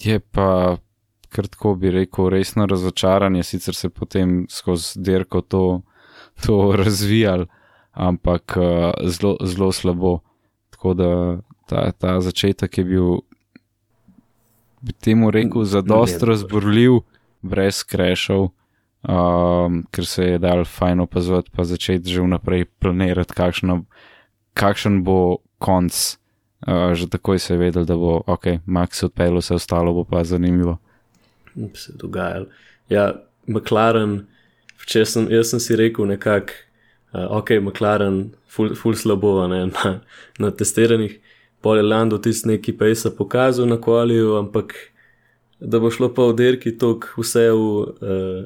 je 0.00 0.20
pa, 0.20 0.76
kratko 1.34 1.74
bi 1.74 1.90
rekel, 1.90 2.28
resno 2.30 2.66
razočaranje, 2.70 3.42
sicer 3.42 3.74
se 3.74 3.90
potem 3.90 4.44
skozi 4.50 5.00
dirko 5.02 5.40
to, 5.40 5.64
to 6.46 6.58
razvijal, 6.78 7.46
ampak 7.92 8.56
uh, 8.56 9.08
zelo, 9.10 9.36
zelo 9.42 9.72
slabo. 9.72 10.18
Tako 10.70 10.94
da 10.94 11.10
ta, 11.66 11.90
ta 11.92 12.20
začetek 12.20 12.78
je 12.78 12.84
bil 12.84 13.08
bi 14.84 14.92
temu 14.92 15.30
rekel, 15.30 15.64
za 15.64 15.80
dost 15.80 16.22
razborljiv, 16.22 17.00
brez 17.42 17.82
krešov, 17.88 18.50
um, 19.08 19.80
ker 19.90 20.06
se 20.06 20.24
je 20.24 20.38
dal 20.38 20.64
fajn 20.64 21.00
opazovati, 21.00 21.50
pa 21.50 21.64
začeti 21.64 22.12
že 22.12 22.22
vnaprej 22.22 22.66
planirati, 22.78 23.34
kakšno, 23.34 23.84
kakšen 24.54 25.02
bo 25.04 25.38
konc. 25.58 26.18
Uh, 26.64 26.94
že 26.96 27.10
takoj 27.12 27.38
se 27.38 27.54
je 27.54 27.58
vedel, 27.58 27.84
da 27.84 27.96
bo 27.96 28.22
ok, 28.26 28.64
Max 28.66 29.02
odpeljal, 29.04 29.42
vse 29.42 29.54
ostalo 29.54 29.92
bo 29.92 30.04
pa 30.04 30.24
zanimivo. 30.24 30.78
Se 31.54 31.92
je 31.92 31.98
dogajalo. 32.00 32.46
Ja, 32.92 33.12
McLaren, 33.46 34.24
če 34.86 35.04
sem, 35.08 35.28
jaz 35.32 35.52
sem 35.52 35.62
si 35.62 35.76
rekel 35.78 36.08
nekako, 36.10 36.56
uh, 37.14 37.28
ok, 37.40 37.56
McLaren, 37.60 38.34
ful, 38.50 38.74
ful 38.78 38.96
slabo 38.98 39.36
ne, 39.50 39.66
na, 39.74 39.98
na 40.42 40.50
testiranjih 40.50 41.20
pol 41.64 41.80
je 41.80 41.82
Lando 41.82 42.18
tisti 42.18 42.48
neki 42.48 42.74
pejsa 42.76 43.10
pokazal 43.10 43.66
na 43.66 43.80
kvaliju, 43.80 44.34
ampak 44.36 44.74
da 45.60 45.80
bo 45.80 45.90
šlo 45.90 46.10
pa 46.12 46.26
v 46.28 46.36
derki 46.36 46.74
tok 46.76 47.08
vse 47.16 47.46
v 47.48 47.56
uh, 47.56 48.44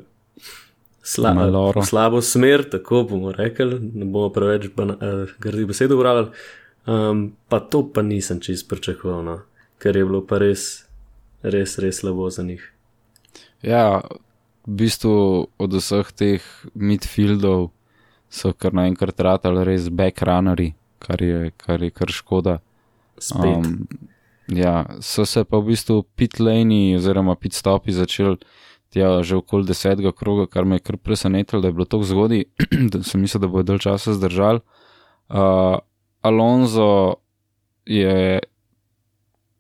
sla 1.02 1.32
v 1.74 1.82
slabo 1.82 2.22
smer, 2.22 2.62
tako 2.70 3.02
bomo 3.10 3.32
rekli, 3.34 3.80
ne 3.80 4.06
bomo 4.06 4.30
preveč 4.30 4.70
uh, 4.70 5.26
grdi 5.42 5.66
besedo 5.66 5.98
ubrali. 5.98 6.28
Um, 6.86 7.32
pa 7.50 7.58
to 7.60 7.82
pa 7.92 8.06
nisem 8.06 8.38
čist 8.40 8.68
pričakoval, 8.70 9.24
no, 9.24 9.36
ker 9.82 9.98
je 9.98 10.06
bilo 10.06 10.22
pa 10.22 10.38
res, 10.38 10.86
res, 11.42 11.74
res 11.82 11.98
slabo 12.00 12.30
za 12.30 12.46
njih. 12.46 12.62
Ja, 13.62 14.02
v 14.68 14.72
bistvu 14.84 15.48
od 15.58 15.72
vseh 15.74 16.12
teh 16.12 16.44
midfieldov 16.74 17.70
so 18.30 18.52
kar 18.52 18.76
naenkrat 18.76 19.18
ratali 19.20 19.64
res 19.64 19.88
backrunnerji, 19.88 20.74
kar 21.00 21.22
je 21.22 21.50
kar, 21.56 21.82
je 21.82 21.90
kar 21.90 22.12
škoda. 22.12 22.58
Um, 23.34 23.88
ja, 24.46 24.86
so 25.00 25.26
se 25.26 25.42
pa 25.44 25.58
v 25.58 25.72
bistvu 25.72 26.04
pitlani 26.14 26.96
oziroma 26.96 27.34
pitstopi 27.34 27.92
začeli 27.92 28.38
tja 28.88 29.20
že 29.22 29.36
okoli 29.36 29.68
desetega 29.68 30.12
kroga, 30.12 30.46
kar 30.46 30.64
me 30.64 30.78
je 30.78 30.86
kar 30.86 30.96
presenetilo, 30.96 31.60
da 31.60 31.68
je 31.68 31.76
bilo 31.76 31.84
tako 31.84 32.04
zgodaj, 32.08 32.44
da 32.92 33.02
sem 33.02 33.20
mislil, 33.20 33.40
da 33.44 33.48
bo 33.48 33.62
dal 33.62 33.78
časa 33.78 34.14
zdržal. 34.16 34.60
Uh, 35.28 35.76
Alonso 36.24 37.20
je 37.84 38.40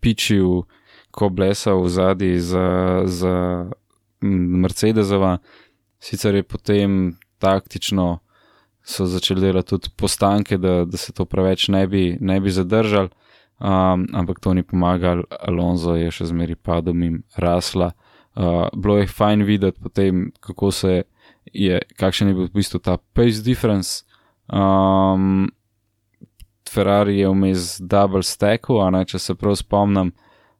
pičil, 0.00 0.64
ko 1.10 1.28
blesal 1.28 1.82
v 1.82 1.88
zadnji 1.88 2.38
za, 2.40 2.68
za 3.04 3.34
Mercedesova, 4.20 5.38
sicer 6.00 6.34
je 6.34 6.42
potem 6.42 7.16
taktično 7.38 8.18
so 8.82 9.06
začeli 9.06 9.40
delati 9.40 9.68
tudi 9.68 9.88
postanke, 9.96 10.56
da, 10.58 10.84
da 10.84 10.96
se 10.96 11.12
to 11.12 11.24
preveč 11.24 11.68
ne 11.68 11.86
bi, 11.86 12.16
ne 12.20 12.40
bi 12.40 12.50
zadržal 12.50 13.10
um, 13.58 14.06
ampak 14.12 14.40
to 14.40 14.54
ni 14.54 14.62
pomagalo, 14.62 15.24
Alonso 15.30 15.94
je 15.98 16.10
še 16.10 16.30
zmeri 16.30 16.56
padel 16.56 17.02
in 17.02 17.22
rasla. 17.36 17.92
Uh, 18.38 18.68
bilo 18.76 18.98
je 18.98 19.10
fajn 19.10 19.42
videti 19.42 19.82
potem, 19.82 20.28
kako 20.40 20.70
se 20.70 21.02
je, 21.52 21.80
kakšen 21.98 22.30
je 22.30 22.34
bil 22.34 22.46
v 22.46 22.54
bistvu 22.54 22.78
ta 22.78 22.98
pace 23.14 23.42
difference. 23.42 24.04
Um, 24.46 25.48
Ferrari 26.68 27.18
je 27.18 27.28
vmes 27.32 27.78
double 27.80 28.22
stacku, 28.22 28.78
a 28.84 28.90
ne 28.94 29.02
če 29.08 29.18
se 29.18 29.34
prav 29.34 29.56
spomnim, 29.58 30.12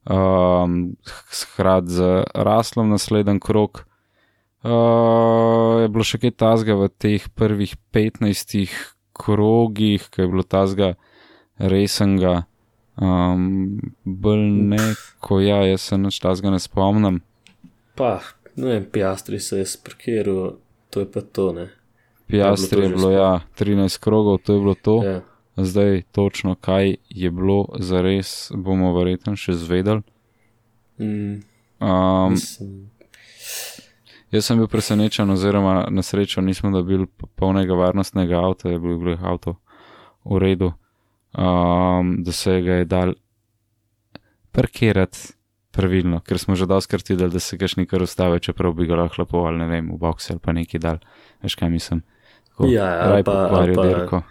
um, 0.08 0.96
skrat 1.30 1.88
z 1.88 2.24
raslom 2.34 2.88
naslednji 2.88 3.40
krok. 3.40 3.84
Uh, 4.64 5.84
je 5.84 5.88
bilo 5.92 6.04
še 6.04 6.18
kaj 6.18 6.34
tasga 6.34 6.74
v 6.74 6.88
teh 6.90 7.28
prvih 7.38 7.76
15 7.94 8.72
krogih, 9.14 10.08
ki 10.10 10.24
je 10.24 10.28
bilo 10.28 10.42
tasga 10.42 10.96
resnega. 11.58 12.48
Um, 12.98 13.78
bolj 14.02 14.42
ne, 14.74 14.82
ko 15.22 15.38
ja, 15.38 15.62
jaz 15.68 15.86
se 15.86 15.98
nič 16.00 16.18
tazga 16.18 16.50
ne 16.50 16.58
spomnim. 16.58 17.20
Pa, 17.94 18.18
ne 18.58 18.72
vem, 18.72 18.88
Piastri 18.90 19.38
se 19.38 19.60
je 19.60 19.66
sparkiral, 19.70 20.56
to 20.90 21.04
je 21.04 21.10
pa 21.14 21.22
to, 21.22 21.52
ne. 21.54 21.68
Piastri 22.26 22.88
je 22.88 22.90
bilo, 22.96 23.12
ja, 23.14 23.30
13 23.58 24.02
krogov, 24.02 24.42
to 24.42 24.58
je 24.58 24.64
bilo 24.64 24.74
to. 24.74 24.96
Ja. 25.06 25.20
Zdaj, 25.58 26.02
točno 26.12 26.54
kaj 26.54 26.96
je 27.08 27.30
bilo 27.30 27.66
za 27.78 28.00
res, 28.00 28.50
bomo 28.54 28.92
verjetno 28.94 29.34
še 29.34 29.52
zvedeli. 29.52 30.02
Mm, 30.98 31.40
um, 31.80 32.30
mislim, 32.30 32.90
jaz 34.30 34.44
sem 34.44 34.58
bil 34.58 34.66
presenečen, 34.66 35.30
oziroma 35.30 35.86
na 35.90 36.02
srečo 36.02 36.40
nismo 36.40 36.70
dobili 36.70 37.06
polnega 37.34 37.74
varnostnega 37.74 38.38
avta, 38.38 38.68
je 38.68 38.78
bil, 38.78 38.98
bil 38.98 39.16
avto 39.18 39.56
v 40.24 40.38
redu 40.38 40.72
um, 41.32 42.16
da 42.18 42.32
se 42.32 42.60
ga 42.60 42.72
je 42.74 42.84
dal 42.84 43.14
parkirati 44.52 45.18
pravilno, 45.70 46.20
ker 46.20 46.38
smo 46.38 46.54
že 46.54 46.66
doskrat 46.66 47.08
videli, 47.08 47.30
da 47.30 47.40
se 47.40 47.56
ga 47.56 47.68
še 47.68 47.82
nekaj 47.82 48.02
ustavi, 48.02 48.40
čeprav 48.40 48.74
bi 48.74 48.86
ga 48.86 48.96
lahko 48.96 49.22
lepo 49.22 49.44
ali 49.46 49.58
ne 49.58 49.66
vem, 49.66 49.90
v 49.92 49.98
box 49.98 50.30
ali 50.30 50.40
pa 50.42 50.52
neki 50.52 50.78
dal, 50.78 50.98
veš 51.42 51.54
kaj 51.54 51.70
mislim. 51.70 52.02
Tako, 52.48 52.66
Ja, 52.66 52.88
ali 53.12 53.22
pa- 53.24 53.48
ali 53.52 53.74
pa- 53.74 53.86
dirko. 53.86 54.22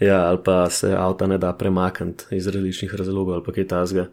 Ja, 0.00 0.20
ali 0.28 0.38
pa 0.44 0.70
se 0.70 0.94
avta 0.96 1.26
ne 1.26 1.38
da 1.38 1.52
premakniti 1.52 2.24
iz 2.30 2.46
različnih 2.46 2.94
razlogov 2.94 3.34
ali 3.34 3.44
pa 3.44 3.52
kaj 3.52 3.66
tasga. 3.66 4.06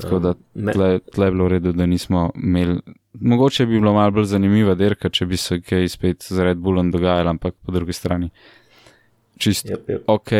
Tako 0.00 0.18
da 0.18 0.34
me- 0.54 0.72
tle, 0.72 0.98
tle 1.12 1.26
je 1.26 1.30
bilo 1.30 1.44
v 1.44 1.48
redu, 1.48 1.72
da 1.72 1.86
nismo 1.86 2.30
imeli. 2.34 2.80
Mogoče 3.12 3.66
bi 3.66 3.72
bilo 3.80 3.92
malo 3.92 4.10
bolj 4.10 4.24
zanimiva 4.24 4.74
dirka, 4.74 5.08
če 5.08 5.26
bi 5.26 5.36
se 5.36 5.60
kaj 5.60 5.88
spet 5.88 6.22
z 6.28 6.38
Red 6.40 6.56
Bullom 6.58 6.90
dogajalo, 6.90 7.30
ampak 7.30 7.54
po 7.66 7.72
drugi 7.72 7.92
strani. 7.92 8.30
Čist 9.38 9.68
Jep, 9.68 9.88
jep. 9.88 10.02
ok. 10.06 10.30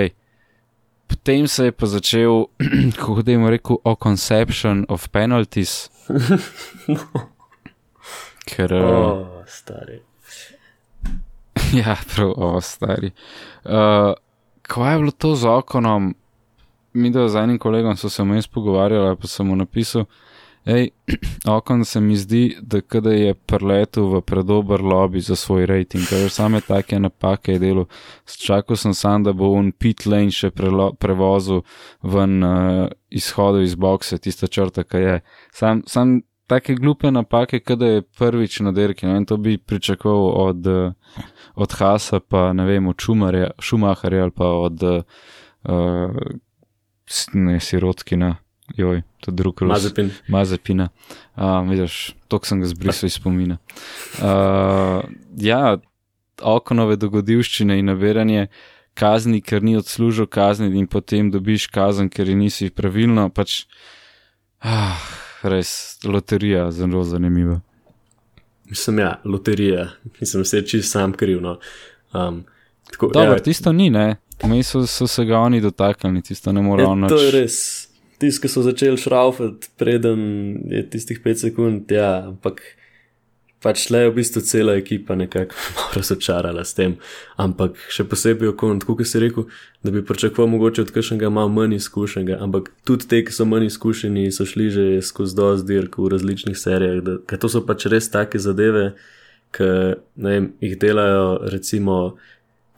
Potem 1.07 1.49
se 1.49 1.65
je 1.65 1.73
pa 1.73 1.87
začel, 1.87 2.45
kako 2.97 3.23
da 3.23 3.33
jim 3.33 3.49
rekel, 3.49 3.77
o 3.85 3.97
conception 4.03 4.87
of 4.89 5.09
penalties. 5.09 5.91
Ker, 8.47 8.75
oh. 8.75 8.81
O, 8.81 9.43
stari. 9.47 10.01
ja, 11.81 11.97
prav, 12.15 12.33
o, 12.37 12.61
stari. 12.61 13.11
Uh, 13.65 14.15
kaj 14.71 14.93
je 14.93 14.99
bilo 14.99 15.11
to 15.11 15.35
z 15.35 15.49
okonom? 15.49 16.15
Mi, 16.93 17.11
da 17.11 17.29
z 17.29 17.37
enim 17.37 17.59
kolegom 17.59 17.97
so 17.97 18.11
se 18.11 18.23
vmes 18.23 18.47
pogovarjali, 18.47 19.17
pa 19.17 19.27
sem 19.27 19.47
mu 19.47 19.57
napisal, 19.57 20.05
hej, 20.67 20.91
okon 21.57 21.85
se 21.85 22.01
mi 22.01 22.17
zdi, 22.17 22.57
da 22.61 22.81
kada 22.81 23.13
je 23.13 23.35
preletel 23.35 24.07
v 24.15 24.21
predober 24.21 24.83
lobby 24.83 25.21
za 25.21 25.37
svoj 25.37 25.67
rating, 25.67 26.07
ker 26.07 26.31
same 26.31 26.61
take 26.61 26.99
napake 26.99 27.53
je 27.53 27.59
delo. 27.59 27.87
Čakal 28.47 28.77
sem 28.77 28.95
sam, 28.95 29.25
da 29.27 29.33
bo 29.33 29.53
on 29.59 29.73
pit 29.73 30.07
lane 30.07 30.31
še 30.31 30.51
prevozil 30.99 31.63
ven 32.03 32.43
uh, 32.43 32.89
izhodu 33.11 33.63
iz 33.63 33.75
bokse, 33.75 34.19
tista 34.19 34.47
črta, 34.47 34.85
ki 34.85 35.05
je. 35.07 35.21
Sam, 35.55 35.83
sam 35.87 36.21
take 36.51 36.75
glupe 36.75 37.11
napake, 37.11 37.61
kada 37.63 37.87
je 37.87 38.03
prvič 38.03 38.61
na 38.67 38.73
derki. 38.75 39.07
Ne? 39.07 39.23
In 39.23 39.27
to 39.27 39.37
bi 39.37 39.59
pričakoval 39.59 40.49
od, 40.49 40.67
od 41.55 41.73
Hasa, 41.79 42.21
pa 42.21 42.51
ne 42.53 42.67
vem, 42.67 42.89
od 42.91 42.99
Šumarja, 42.99 43.51
Šumaharja 43.59 44.23
ali 44.27 44.35
pa 44.35 44.49
od 44.67 44.83
uh, 44.83 45.03
ne, 47.33 47.61
Sirotkina. 47.61 48.37
Joj, 48.77 49.03
to 49.21 49.31
je 49.31 49.35
drug 49.35 49.63
rok. 49.63 49.69
Mazepin. 49.69 50.11
Mazepina. 50.29 50.89
Uh, 51.37 51.71
vidiš, 51.71 52.15
to 52.29 52.39
sem 52.43 52.61
ga 52.61 52.67
zbrisal 52.71 53.07
iz 53.07 53.19
spomina. 53.19 53.59
Uh, 54.19 55.07
ja, 55.39 55.79
okonove 56.43 56.97
dogodivščine 56.97 57.79
in 57.79 57.91
nabiranje 57.91 58.47
kazni, 58.95 59.41
ker 59.43 59.63
ni 59.63 59.77
odslužil 59.79 60.27
kazni, 60.27 60.71
in 60.79 60.87
potem 60.87 61.31
dobiš 61.31 61.67
kazen, 61.75 62.11
ker 62.11 62.31
je 62.31 62.37
nisi 62.39 62.71
pravilno. 62.71 63.27
Pač, 63.35 63.65
ah, 64.63 65.03
res, 65.43 65.99
loterija, 66.05 66.71
zelo 66.71 67.05
zanimiva. 67.05 67.61
Mislim, 68.71 68.99
ja, 68.99 69.21
loterija, 69.25 69.89
mislim, 70.21 70.45
se 70.45 70.57
je 70.57 70.67
čist 70.67 70.93
sam 70.93 71.13
kriv. 71.13 71.41
No. 71.43 71.59
Um, 72.13 72.45
tako, 72.91 73.11
Dobro, 73.15 73.33
ja, 73.33 73.39
tisto 73.39 73.73
ni, 73.73 73.91
ne. 73.91 74.17
Mi 74.45 74.63
so, 74.63 74.87
so 74.87 75.07
se 75.07 75.25
ga 75.25 75.39
oni 75.39 75.61
dotaknili, 75.61 76.23
tisto 76.23 76.53
ne 76.53 76.63
morejo 76.63 76.89
Ja, 76.89 76.95
noč. 76.95 77.11
to 77.11 77.19
je 77.23 77.31
res. 77.31 77.57
Tisti, 78.19 78.43
ki 78.43 78.49
so 78.53 78.63
začeli 78.63 78.97
šraufati, 79.01 79.69
preden 79.81 80.21
je 80.69 80.83
tistih 80.91 81.21
5 81.25 81.35
sekund, 81.35 81.91
ja, 81.91 82.27
ampak 82.29 82.61
pač 83.61 83.91
le 83.93 83.99
je 84.05 84.11
v 84.11 84.15
bistvu 84.17 84.41
cela 84.41 84.75
ekipa 84.81 85.15
nekako 85.15 85.55
razočarala 85.97 86.65
s 86.65 86.75
tem. 86.75 86.97
Ampak 87.37 87.77
še 87.93 88.07
posebej 88.09 88.55
okon, 88.55 88.81
tako 88.81 88.97
kot 89.01 89.11
si 89.11 89.21
rekel, 89.21 89.47
da 89.85 89.93
bi 89.93 90.03
pričakoval 90.05 90.49
mogoče 90.55 90.87
od 90.87 90.93
kakšnega 90.97 91.31
malo 91.33 91.53
manj 91.53 91.77
izkušenega, 91.77 92.41
ampak 92.41 92.73
tudi 92.89 93.09
te, 93.11 93.23
ki 93.25 93.37
so 93.37 93.45
manj 93.49 93.69
izkušeni, 93.69 94.29
so 94.33 94.49
šli 94.49 94.71
že 94.73 94.87
skozi 95.05 95.37
dosti 95.37 95.69
dirk 95.69 96.01
v 96.01 96.13
različnih 96.15 96.59
serijah, 96.59 97.01
da, 97.05 97.17
ker 97.29 97.41
to 97.41 97.53
so 97.53 97.65
pač 97.67 97.87
res 97.93 98.09
take 98.13 98.41
zadeve, 98.41 98.95
ki 99.57 99.71
vem, 100.17 100.53
jih 100.65 100.77
delajo 100.81 101.41
recimo. 101.53 102.03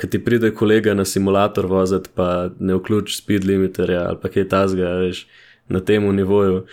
Ki 0.00 0.08
ti 0.08 0.18
pride 0.18 0.48
kolega 0.56 0.96
na 0.96 1.04
simulator 1.06 1.68
voziti, 1.70 2.10
pa 2.16 2.48
ne 2.58 2.74
vključ 2.74 3.12
speed 3.20 3.44
limiterja 3.46 4.06
ali 4.08 4.18
pa 4.18 4.30
kaj 4.32 4.48
tasga, 4.50 4.88
veš, 4.98 5.20
na 5.70 5.82
tem 5.84 6.08
nivoju. 6.16 6.64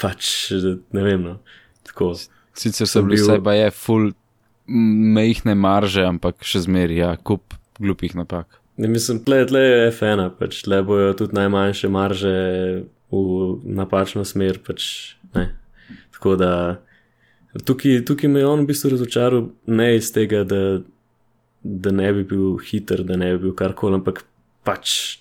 Pač 0.00 0.30
ne 0.94 1.02
vem. 1.04 1.26
No. 1.26 1.34
Tako. 1.84 2.14
Sicer 2.54 2.86
so 2.86 3.02
bili 3.02 3.18
bil- 3.18 3.26
vse, 3.26 3.40
pa 3.44 3.54
je 3.58 3.70
full 3.74 4.12
mehne 4.66 5.54
marže, 5.54 6.04
ampak 6.06 6.44
še 6.46 6.64
zmeri, 6.64 7.00
ja, 7.02 7.16
kup 7.16 7.54
glupih 7.80 8.14
napak. 8.16 8.60
Ne, 8.76 8.88
mislim, 8.88 9.20
tle, 9.22 9.44
tle 9.46 9.60
je 9.60 9.90
F1, 9.92 10.30
pač 10.38 10.62
tle 10.64 10.80
bojo 10.82 11.12
tudi 11.18 11.36
najmanjše 11.36 11.90
marže 11.92 12.32
v 13.10 13.18
napačno 13.64 14.24
smer. 14.26 14.58
Pač, 14.66 15.14
ne. 15.34 15.50
Tako 16.16 16.34
da 16.40 16.50
tukaj, 17.64 18.02
tukaj 18.08 18.30
me 18.30 18.40
je 18.40 18.46
on 18.46 18.64
v 18.64 18.70
bistvu 18.72 18.94
razočaral, 18.94 19.50
ne 19.66 19.96
iz 19.96 20.10
tega, 20.14 20.42
da, 20.48 20.80
da 21.62 21.92
ne 21.94 22.12
bi 22.16 22.24
bil 22.24 22.56
hiter, 22.58 23.04
da 23.06 23.18
ne 23.20 23.34
bi 23.34 23.44
bil 23.46 23.54
karkoli, 23.54 24.00
ampak 24.00 24.24
pač 24.66 25.20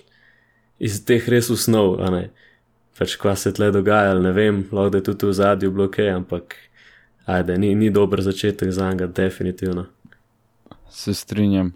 iz 0.79 1.03
teh 1.05 1.25
res 1.29 1.51
usnov, 1.53 1.99
a 2.01 2.09
ne. 2.13 2.23
Pač 2.97 3.17
kva 3.17 3.35
se 3.37 3.51
tle 3.53 3.71
dogajalo, 3.73 4.21
ne 4.21 4.31
vem, 4.33 4.63
lahko 4.71 4.93
da 4.93 5.01
je 5.01 5.07
tudi 5.11 5.29
v 5.29 5.37
zadju 5.37 5.71
bloke, 5.73 6.05
ampak 6.09 6.55
ajde, 7.25 7.57
ni, 7.57 7.75
ni 7.75 7.89
dober 7.89 8.21
začetek 8.21 8.71
za 8.71 8.89
njega, 8.89 9.07
definitivno. 9.07 9.85
Se 10.89 11.13
strinjam. 11.13 11.73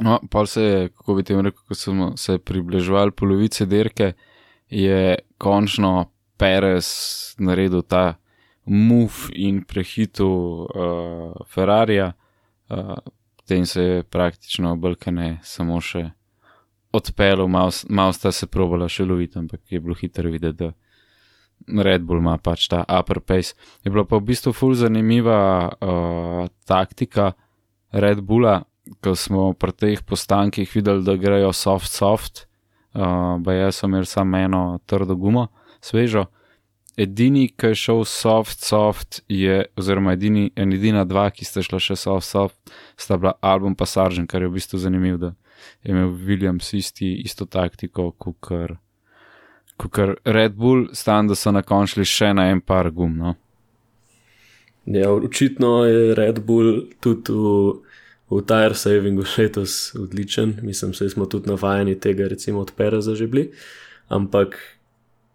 No, 0.00 0.20
pa 0.30 0.46
se 0.46 0.62
je, 0.62 0.88
kako 0.88 1.14
bi 1.14 1.22
tem 1.22 1.40
rekel, 1.40 1.60
ko 1.68 1.74
smo 1.74 2.16
se 2.16 2.38
približevali 2.38 3.12
polovice 3.12 3.66
dirke, 3.66 4.12
je 4.70 5.18
končno 5.38 6.10
Perez 6.36 6.88
naredil 7.38 7.82
ta 7.82 8.14
move 8.64 9.30
in 9.34 9.62
prehitil 9.64 10.26
uh, 10.26 10.68
Ferrarija, 11.46 12.12
uh, 12.68 12.94
potem 13.36 13.66
se 13.66 13.82
je 13.82 14.02
praktično 14.02 14.72
obrkane 14.72 15.38
samo 15.42 15.80
še 15.80 16.10
odpeljal, 16.92 17.48
malo 17.48 17.70
mal 17.88 18.12
sta 18.12 18.32
se 18.32 18.46
probala 18.46 18.88
še 18.88 19.04
loviti, 19.04 19.38
ampak 19.38 19.60
je 19.72 19.80
bilo 19.80 19.94
hitro 19.94 20.30
videti, 20.30 20.64
da 20.64 20.72
Red 21.68 22.02
Bull 22.02 22.20
ima 22.22 22.36
pač 22.38 22.68
ta 22.68 22.84
upper 22.88 23.20
pace. 23.20 23.54
Je 23.84 23.90
bila 23.90 24.04
pa 24.04 24.18
v 24.18 24.32
bistvu 24.32 24.52
ful 24.56 24.74
zanimiva 24.74 25.70
uh, 25.70 26.46
taktika 26.66 27.32
Red 27.92 28.20
Bulla, 28.20 28.62
ko 29.00 29.14
smo 29.14 29.52
pri 29.54 29.72
teh 29.72 30.02
postankih 30.02 30.68
videli, 30.74 31.04
da 31.04 31.16
grejo 31.16 31.52
soft, 31.52 31.92
soft, 31.92 32.46
uh, 32.94 33.38
pa 33.44 33.56
jaz 33.56 33.82
sem 33.82 33.90
imel 33.90 34.06
samo 34.08 34.38
eno 34.38 34.62
trdo 34.86 35.16
gumo, 35.16 35.48
svežo. 35.80 36.26
Edini, 36.96 37.46
ki 37.48 37.72
je 37.72 37.78
šel 37.80 38.02
soft, 38.04 38.60
soft, 38.60 39.22
je, 39.28 39.62
oziroma 39.80 40.12
edini, 40.12 40.50
en 40.56 40.74
edina 40.76 41.06
dva, 41.08 41.30
ki 41.32 41.46
sta 41.48 41.62
šla 41.64 41.80
še 41.80 41.96
soft, 41.96 42.28
soft, 42.28 42.74
sta 43.00 43.16
bila 43.16 43.32
album 43.40 43.76
pa 43.78 43.88
Sargent, 43.88 44.28
kar 44.28 44.44
je 44.44 44.50
v 44.50 44.58
bistvu 44.58 44.80
zanimivo, 44.82 45.16
da 45.16 45.32
je 45.80 45.94
imel 45.94 46.12
Williams 46.12 46.68
isti, 46.76 47.14
isto 47.24 47.48
taktiko, 47.48 48.10
kot 48.12 48.36
kar 48.44 48.76
Red 50.24 50.52
Bull, 50.52 50.88
stan, 50.92 51.26
da 51.26 51.34
so 51.34 51.50
na 51.52 51.62
končli 51.62 52.04
še 52.04 52.32
na 52.34 52.50
en 52.50 52.60
par 52.60 52.90
gum. 52.90 53.16
No? 53.18 53.34
Ja, 54.86 55.10
očitno 55.12 55.84
je 55.84 56.14
Red 56.14 56.40
Bull 56.46 56.88
tudi 57.00 57.32
v, 57.32 57.54
v 58.30 58.42
tire 58.46 58.74
savingu 58.74 59.24
letos 59.38 59.94
odličen. 59.98 60.58
Mislim, 60.62 60.92
da 60.98 61.08
smo 61.08 61.26
tudi 61.26 61.50
navajeni 61.50 61.98
tega, 62.00 62.28
recimo 62.28 62.60
od 62.60 62.72
Pereza 62.76 63.14
že 63.14 63.26
bili. 63.26 63.50
Ampak, 64.08 64.58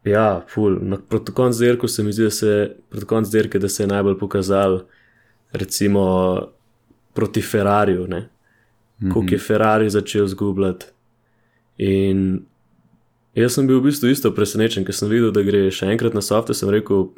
ja, 0.04 0.43
ful. 0.47 0.80
Na, 0.82 0.97
proti 0.97 1.32
koncu 1.32 1.60
dirke 1.60 1.88
se 1.88 2.04
mi 2.04 2.13
zdi, 2.13 2.23
da 2.23 2.32
se, 2.32 2.76
koncu 3.06 3.32
dirke, 3.32 3.60
da 3.60 3.69
se 3.69 3.84
je 3.84 3.88
najbolj 3.88 4.19
pokazal, 4.19 4.82
recimo 5.52 6.04
proti 7.13 7.41
Ferrariju, 7.41 8.08
ne. 8.08 8.19
Mm 8.19 9.08
-hmm. 9.08 9.13
Kako 9.13 9.26
je 9.32 9.39
Ferrari 9.39 9.89
začel 9.89 10.28
zgubljati. 10.28 10.86
In 11.78 12.45
jaz 13.38 13.58
sem 13.58 13.67
bil 13.69 13.80
v 13.80 13.89
bistvu 13.89 14.10
isto 14.12 14.32
presenečen, 14.34 14.86
ker 14.86 14.95
sem 14.95 15.10
videl, 15.12 15.32
da 15.36 15.43
gre 15.45 15.67
še 15.73 15.89
enkrat 15.93 16.15
na 16.17 16.23
softe, 16.26 16.56
sem 16.58 16.71
rekel, 16.73 17.12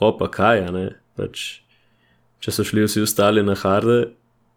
opa, 0.00 0.30
kaj 0.32 0.62
je. 0.64 0.86
Pač, 1.16 1.44
če 2.44 2.52
so 2.52 2.64
šli 2.66 2.84
vsi 2.84 3.04
ostali 3.04 3.44
na 3.44 3.56
harde, 3.56 4.12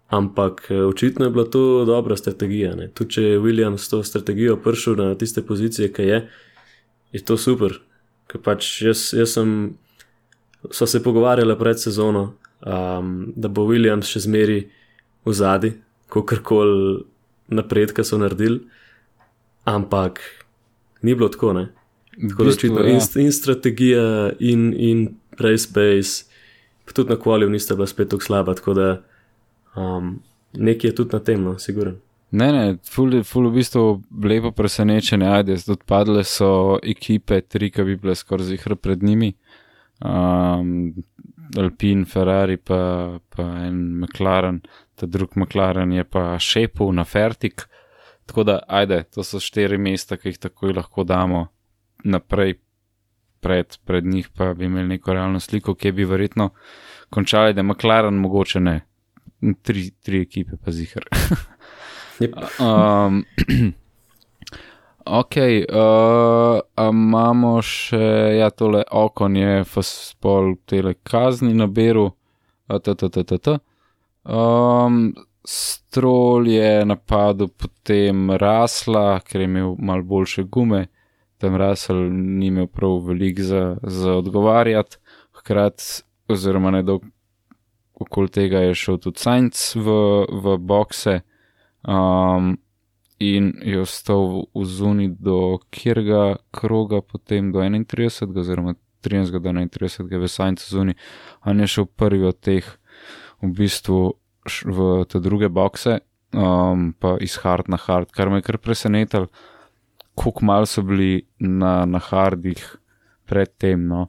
ampak 0.10 0.66
eh, 0.72 0.82
očitno 0.84 1.28
je 1.28 1.36
bila 1.36 1.46
to 1.46 1.86
dobra 1.88 2.18
strategija. 2.20 2.74
Tudi 2.94 3.16
če 3.16 3.26
je 3.28 3.44
Williams 3.44 3.86
s 3.86 3.94
to 3.94 4.02
strategijo 4.04 4.58
prišel 4.64 4.98
na 5.00 5.14
tiste 5.16 5.44
pozicije, 5.46 5.92
ki 5.94 6.08
je, 6.08 6.20
je 7.14 7.24
to 7.24 7.38
super. 7.38 7.78
Ker 8.30 8.44
pač 8.46 8.82
jaz, 8.86 9.10
jaz 9.18 9.38
sem, 9.38 9.76
so 10.72 10.88
se 10.88 11.04
pogovarjali 11.04 11.56
pred 11.58 11.80
sezono, 11.80 12.34
um, 12.62 13.14
da 13.36 13.48
bo 13.48 13.66
Williams 13.70 14.12
še 14.12 14.26
zmeri 14.28 14.60
v 15.26 15.34
zadnji, 15.34 15.78
kakorkoli 16.10 17.06
napredka 17.50 18.04
so 18.06 18.18
naredili, 18.18 18.62
ampak 19.66 20.22
ni 21.02 21.16
bilo 21.16 21.30
tako, 21.30 21.54
ne. 21.54 21.68
Tako 22.30 22.44
da 22.44 22.50
očitno 22.50 22.80
ja. 22.80 22.90
in, 22.90 23.00
in 23.16 23.32
strategija, 23.32 24.32
in, 24.40 24.74
in 24.78 25.08
race 25.38 25.68
pace, 25.74 26.26
pa 26.86 26.94
tudi 26.94 27.10
na 27.10 27.20
kvalju 27.20 27.50
nista 27.50 27.76
bila 27.76 27.88
spet 27.88 28.10
tako 28.10 28.24
slaba, 28.24 28.56
tako 28.56 28.74
da 28.74 29.02
um, 29.76 30.20
nekaj 30.54 30.90
je 30.90 30.96
tudi 30.96 31.10
na 31.14 31.20
tem, 31.20 31.44
no, 31.44 31.60
siguren. 31.60 31.96
Ne, 32.32 32.52
ne, 32.52 32.78
ful, 32.86 33.24
ful 33.26 33.48
v 33.50 33.56
bistvu 33.58 33.84
lepo 34.24 34.52
presenečenje, 34.52 35.28
ajde, 35.28 35.56
odpadle 35.74 36.24
so 36.24 36.78
ekipe, 36.84 37.42
tri, 37.42 37.72
ki 37.74 37.86
bi 37.88 37.96
bile 37.98 38.16
skoraj 38.16 38.52
zihre 38.52 38.76
pred 38.78 39.04
njimi, 39.04 39.32
um, 40.06 40.94
Alpine, 41.58 42.06
Ferrari, 42.06 42.58
pa, 42.58 43.18
pa 43.36 43.48
en 43.66 43.80
McLaren, 44.04 44.62
ta 44.96 45.08
drug 45.10 45.34
McLaren 45.36 45.92
je 45.92 46.04
pa 46.04 46.36
šepil 46.40 46.94
na 46.94 47.04
Fertik. 47.04 47.66
Tako 48.30 48.44
da, 48.46 48.60
ajde, 48.68 49.04
to 49.10 49.24
so 49.26 49.40
štiri 49.42 49.78
mesta, 49.82 50.14
ki 50.18 50.30
jih 50.30 50.36
takoj 50.38 50.76
lahko 50.78 51.02
damo 51.04 51.48
naprej, 52.06 52.60
pred, 53.42 53.78
pred 53.86 54.06
njih 54.06 54.28
pa 54.38 54.52
bi 54.54 54.68
imeli 54.70 54.88
neko 54.88 55.14
realno 55.14 55.40
sliko, 55.40 55.74
ki 55.74 55.92
bi 55.98 56.06
verjetno 56.06 56.50
končali, 57.10 57.56
da 57.58 57.64
McLaren 57.64 58.20
mogoče 58.22 58.60
ne, 58.60 58.76
tri, 59.66 59.88
tri 60.06 60.22
ekipe 60.22 60.62
pa 60.62 60.72
zihar. 60.72 61.10
Yep. 62.20 62.34
Um, 62.60 63.22
ok, 65.22 65.36
uh, 65.72 66.60
imamo 66.90 67.52
še, 67.64 68.02
ja, 68.36 68.50
tole 68.52 68.82
okon 68.92 69.38
je 69.40 69.64
spol 69.88 70.58
tele 70.68 70.98
kazni 71.00 71.54
na 71.56 71.70
beru, 71.72 72.10
ttt. 72.68 73.56
Um, 74.28 75.00
Strol 75.46 76.48
je 76.48 76.86
napadel 76.86 77.48
potem 77.48 78.32
rasla, 78.32 79.20
ker 79.20 79.42
je 79.42 79.48
imel 79.48 79.76
mal 79.80 80.04
boljše 80.04 80.44
gume, 80.44 80.88
tam 81.38 81.56
rasel 81.56 82.10
ni 82.12 82.48
imel 82.48 82.68
prav 82.68 83.00
veliko 83.08 83.42
za, 83.42 83.78
za 83.84 84.18
odgovarjati, 84.20 84.98
hkrati, 85.40 85.84
oziroma 86.28 86.72
ne 86.72 86.84
dolgo 86.84 87.08
okoli 88.00 88.30
tega 88.30 88.60
je 88.60 88.76
šel 88.76 88.98
tudi 88.98 89.20
Sainz 89.20 89.76
v, 89.76 89.96
v 90.32 90.58
bokse 90.58 91.20
um, 91.84 92.56
in 93.20 93.52
je 93.66 93.82
ostal 93.82 94.46
v 94.56 94.66
zuni 94.66 95.10
do 95.12 95.60
kjerga 95.70 96.40
kroga, 96.52 97.02
potem 97.02 97.52
do 97.52 97.60
31, 97.60 98.40
oziroma 98.40 98.76
30 99.04 99.40
do 99.40 99.52
31 99.52 100.24
v 100.24 100.28
Sajncu 100.28 100.66
zunaj. 100.70 100.96
On 101.46 101.60
je 101.60 101.68
šel 101.68 101.86
prvi 101.86 102.24
od 102.28 102.40
teh 102.40 102.66
v 103.42 103.52
bistvu 103.56 104.16
v 104.66 105.06
te 105.10 105.22
druge 105.24 105.50
bokse, 105.50 106.00
um, 106.34 106.92
pa 107.00 107.16
iz 107.22 107.38
hard 107.44 107.70
na 107.70 107.78
hard, 107.78 108.12
kar 108.16 108.30
me 108.30 108.40
je 108.40 108.48
kar 108.48 108.58
presenetilo, 108.58 109.30
koliko 110.20 110.46
mal 110.46 110.68
so 110.68 110.84
bili 110.84 111.26
na, 111.40 111.86
na 111.86 112.00
hardih 112.00 112.62
predtem. 113.30 113.88
No. 113.88 114.08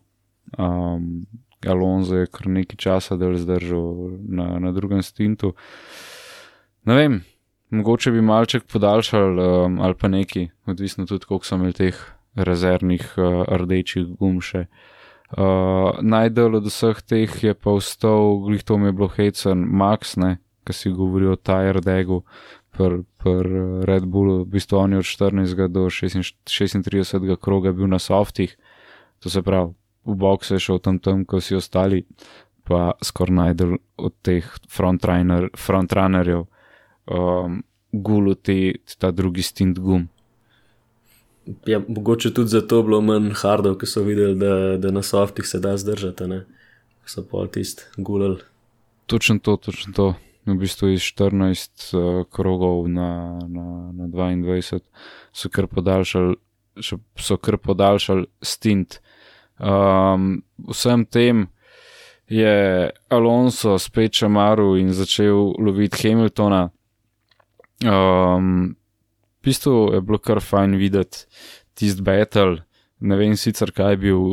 Um, 0.58 1.26
Alonso 1.68 2.16
je 2.16 2.28
kar 2.32 2.48
nekaj 2.48 2.78
časa 2.80 3.16
del 3.20 3.36
zdržal 3.36 4.16
na, 4.28 4.46
na 4.58 4.72
drugem 4.72 5.02
stintu. 5.04 5.52
Ne 6.88 6.96
vem, 6.96 7.18
mogoče 7.70 8.14
bi 8.14 8.24
malček 8.24 8.64
podaljšal 8.64 9.42
um, 9.44 9.76
ali 9.84 9.94
pa 9.94 10.08
neki, 10.08 10.48
odvisno 10.66 11.04
tudi, 11.06 11.28
koliko 11.28 11.46
so 11.46 11.60
imeli 11.60 11.76
teh 11.76 12.00
rezervnih 12.34 13.12
uh, 13.18 13.44
rdečih 13.60 14.08
gum 14.16 14.40
še. 14.40 14.64
Uh, 14.64 14.99
Najdel 15.36 16.56
od 16.58 16.66
vseh 16.66 17.02
teh 17.06 17.34
je 17.44 17.54
pa 17.54 17.76
vstal, 17.76 18.40
glih 18.42 18.64
to 18.66 18.78
mi 18.78 18.90
je 18.90 18.92
bilo 18.92 19.08
hecen, 19.14 19.62
Max, 19.62 20.16
ne, 20.16 20.38
ki 20.66 20.74
si 20.74 20.90
govori 20.90 21.28
o 21.30 21.36
Tire 21.36 21.80
Degu, 21.80 22.24
per, 22.74 23.02
per 23.22 23.46
uh, 23.46 23.84
Red 23.86 24.06
Bullu, 24.10 24.42
v 24.44 24.56
bistvu 24.56 24.78
on 24.78 24.92
je 24.96 25.02
od 25.02 25.06
14. 25.06 25.68
do 25.68 25.86
36. 25.86 26.34
36. 26.46 27.36
kroga 27.40 27.72
bil 27.72 27.86
na 27.86 27.98
softih, 27.98 28.56
to 29.22 29.30
se 29.30 29.42
pravi, 29.42 29.74
v 30.04 30.16
boxe 30.16 30.56
je 30.56 30.64
šel 30.66 30.78
tam 30.82 30.98
tam, 30.98 31.24
ko 31.24 31.40
si 31.40 31.54
ostali, 31.54 32.04
pa 32.64 32.92
skoraj 33.02 33.36
najdel 33.36 33.76
od 33.98 34.14
teh 34.22 34.46
frontrunner, 34.70 35.50
frontrunnerjev 35.58 36.46
um, 37.10 37.60
gulu 37.92 38.34
te, 38.34 38.78
ta 38.98 39.10
drugi 39.10 39.42
stint 39.42 39.78
gum. 39.78 40.08
Ja, 41.66 41.80
mogoče 41.88 42.34
tudi 42.34 42.48
zato 42.48 42.76
je 42.76 42.82
bilo 42.82 43.00
manj 43.00 43.32
hardov, 43.42 43.78
ki 43.78 43.86
so 43.86 44.02
videli, 44.06 44.34
da, 44.38 44.76
da 44.78 44.90
na 44.90 45.02
softih 45.02 45.46
se 45.46 45.58
da 45.60 45.76
zdržati, 45.76 46.26
ne? 46.30 46.44
So 47.06 47.24
pol 47.26 47.48
tist 47.50 47.86
gulal. 47.96 48.36
Točno 49.06 49.38
to, 49.38 49.56
točno 49.56 49.92
to. 49.92 50.14
V 50.46 50.54
bistvu 50.54 50.88
iz 50.94 51.02
14 51.02 51.96
uh, 51.96 52.24
krogov 52.30 52.88
na, 52.88 53.38
na, 53.48 53.90
na 53.92 54.06
22 54.08 54.80
so 55.32 55.48
kar 55.48 55.66
podaljšali, 55.66 56.36
so 57.16 57.36
kar 57.36 57.58
podaljšali 57.58 58.26
stint. 58.42 59.00
Um, 59.58 60.42
vsem 60.68 61.04
tem 61.04 61.48
je 62.30 62.90
Alonso 63.08 63.78
spet 63.78 64.12
čamaru 64.12 64.76
in 64.78 64.92
začel 64.92 65.54
loviti 65.58 66.08
Hamiltona. 66.08 66.68
Um, 67.84 68.76
bistvu 69.44 69.94
je 69.94 70.00
bilo 70.00 70.18
kar 70.18 70.40
fajn 70.40 70.76
videti 70.76 71.24
tisti 71.74 72.02
battle. 72.02 72.62
Ne 73.00 73.16
vem 73.16 73.36
sicer, 73.36 73.72
kaj 73.72 73.92
je 73.92 73.96
bil 73.96 74.24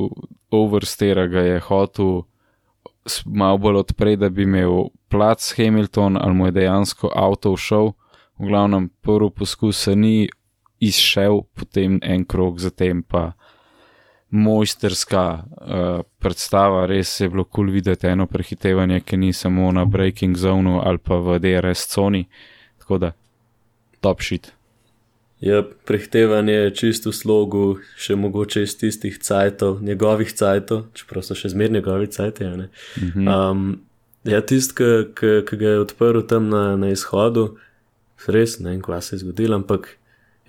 oversteer, 0.52 1.28
ga 1.32 1.46
je 1.46 1.60
hotel 1.64 2.24
malo 3.26 3.58
bolj 3.58 3.76
odprej, 3.76 4.18
da 4.20 4.30
bi 4.30 4.44
imel 4.44 4.90
plac 5.10 5.54
Hamilton, 5.58 6.18
ali 6.22 6.34
mu 6.34 6.46
je 6.46 6.52
dejansko 6.52 7.12
avto 7.16 7.56
všel. 7.56 7.94
V 8.38 8.48
glavnem, 8.48 8.90
prvi 9.02 9.30
poskus 9.36 9.80
se 9.84 9.96
ni 9.96 10.30
izšel, 10.80 11.42
potem 11.54 12.00
en 12.04 12.26
krog, 12.26 12.60
zatem 12.60 13.04
pa 13.04 13.32
mojsterska 14.30 15.24
uh, 15.34 16.02
predstava, 16.20 16.86
res 16.86 17.20
je 17.20 17.30
bilo 17.30 17.44
kul 17.44 17.66
cool 17.66 17.74
videti 17.74 18.08
eno 18.08 18.28
prehitevanje, 18.28 19.00
ki 19.00 19.18
ni 19.18 19.34
samo 19.34 19.72
na 19.72 19.86
breaking 19.86 20.38
zonu 20.38 20.82
ali 20.84 20.98
pa 20.98 21.16
v 21.16 21.40
DRS 21.40 21.88
coni. 21.88 22.28
Tako 22.78 22.98
da, 22.98 23.12
top 24.02 24.22
shit. 24.22 24.57
Ja, 25.40 25.62
je 25.62 26.74
čisto 26.74 27.12
v 27.12 27.14
slogu, 27.14 27.64
še 27.94 28.16
mogoče 28.18 28.64
iz 28.66 28.74
tistih 28.78 29.20
cajtov, 29.22 29.84
njegovih 29.86 30.34
cajtov, 30.34 30.88
čeprav 30.98 31.22
so 31.22 31.38
še 31.38 31.54
zmeraj 31.54 31.78
njegovi 31.78 32.08
cajti. 32.10 32.46
a 32.46 32.56
ne. 32.58 32.70
Um, 33.22 33.82
ja, 34.26 34.42
tisti, 34.42 34.74
ki 35.14 35.44
ga 35.46 35.70
je 35.76 35.84
odprl 35.84 36.26
tam 36.26 36.50
na, 36.50 36.74
na 36.76 36.90
izhodu, 36.90 37.54
res 38.26 38.58
ne 38.60 38.74
vem, 38.74 38.82
kaj 38.82 39.02
se 39.02 39.16
je 39.16 39.20
zgodilo, 39.22 39.62
ampak 39.62 39.92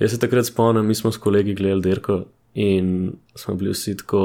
jaz 0.00 0.14
se 0.14 0.20
takrat 0.20 0.48
spomnim, 0.48 0.86
mi 0.86 0.94
smo 0.94 1.12
s 1.12 1.20
kolegi 1.20 1.54
gledali 1.54 1.84
dirko 1.84 2.24
in 2.54 3.12
smo 3.36 3.54
bili 3.60 3.76
vsi 3.76 3.96
tako, 4.00 4.22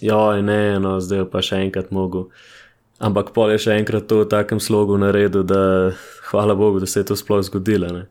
joj, 0.00 0.40
ne, 0.42 0.80
no, 0.80 0.96
zdaj 1.00 1.24
je 1.24 1.28
pa 1.28 1.44
še 1.44 1.60
enkrat 1.66 1.92
mogo. 1.92 2.30
Ampak 3.00 3.34
pol 3.36 3.52
je 3.52 3.60
še 3.66 3.76
enkrat 3.80 4.08
to 4.08 4.24
v 4.24 4.30
takem 4.32 4.60
slogu 4.60 4.96
naredil, 5.00 5.44
da 5.44 5.92
hvala 6.30 6.56
Bogu, 6.56 6.80
da 6.80 6.88
se 6.88 7.00
je 7.00 7.08
to 7.12 7.16
sploh 7.16 7.44
zgodilo. 7.44 7.92
Ne? 7.92 8.08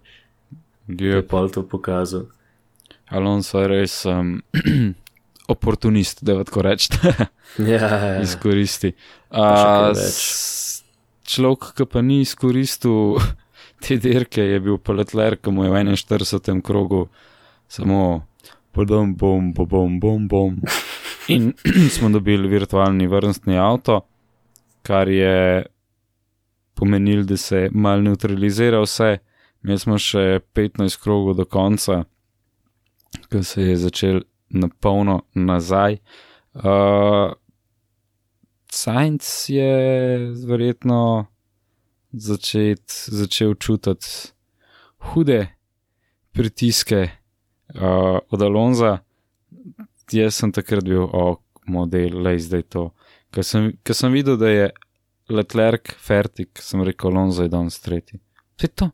Je 0.90 1.16
Yep. 1.16 1.28
pol 1.28 1.50
to 1.50 1.62
pokazal. 1.64 2.26
Alonso 3.08 3.60
je 3.62 3.68
res 3.68 4.06
um, 4.06 4.42
oportunist, 5.48 6.24
da 6.24 6.44
tako 6.44 6.62
rečete. 6.62 7.14
Ja, 7.58 7.66
ja, 7.78 8.06
ja. 8.06 8.22
izkoristi. 8.22 8.94
s- 9.96 10.84
človek, 11.24 11.74
ki 11.76 11.86
pa 11.86 12.02
ni 12.02 12.22
izkoristil 12.22 13.18
te 13.82 13.98
dirke, 13.98 14.42
je 14.42 14.60
bil 14.60 14.78
pa 14.78 14.94
letler, 14.94 15.38
ki 15.38 15.52
mu 15.52 15.64
je 15.64 15.70
v 15.70 15.84
41. 15.94 16.62
krogu 16.62 17.08
samo 17.68 18.26
podom, 18.72 19.16
bom, 19.16 19.54
bom, 19.54 19.68
bom, 19.68 20.00
bom, 20.00 20.28
bom. 20.28 20.58
In 21.34 21.54
smo 21.94 22.10
dobili 22.10 22.48
virtualni 22.48 23.06
vrstni 23.08 23.58
avto, 23.58 24.02
kar 24.82 25.08
je 25.08 25.66
pomenilo, 26.74 27.24
da 27.24 27.38
se 27.38 27.58
je 27.58 27.70
mal 27.72 28.02
neutralizira 28.02 28.82
vse. 28.82 29.18
Mi 29.62 29.76
smo 29.80 29.98
še 30.00 30.40
15 30.56 31.02
krogov 31.04 31.36
do 31.36 31.46
konca, 31.46 32.04
ko 33.32 33.44
se 33.44 33.62
je 33.62 33.76
začel 33.78 34.22
na 34.50 34.70
polno 34.70 35.22
nazaj. 35.36 36.00
Uh, 36.54 37.36
Science 38.70 39.50
je 39.54 39.70
verjetno 40.46 41.26
začet, 42.12 42.86
začel 43.08 43.56
čutiti 43.56 44.32
hude 45.12 45.48
pritiske 46.32 47.02
uh, 47.10 48.20
od 48.30 48.42
Alonza. 48.42 49.00
Jaz 50.12 50.40
sem 50.42 50.54
takrat 50.54 50.86
bil 50.86 51.04
o 51.04 51.42
model, 51.70 52.22
le 52.24 52.38
zdaj 52.40 52.64
to. 52.74 52.90
Ker 53.34 53.46
sem, 53.46 53.74
ker 53.84 53.98
sem 53.98 54.14
videl, 54.14 54.38
da 54.42 54.50
je 54.50 54.70
Leclerc 55.30 55.94
fertik, 56.02 56.62
sem 56.62 56.82
rekel, 56.86 57.12
Alonso 57.12 57.46
je 57.46 57.54
danes 57.54 57.78
tretji. 57.84 58.22
Je 58.62 58.70
to. 58.70 58.90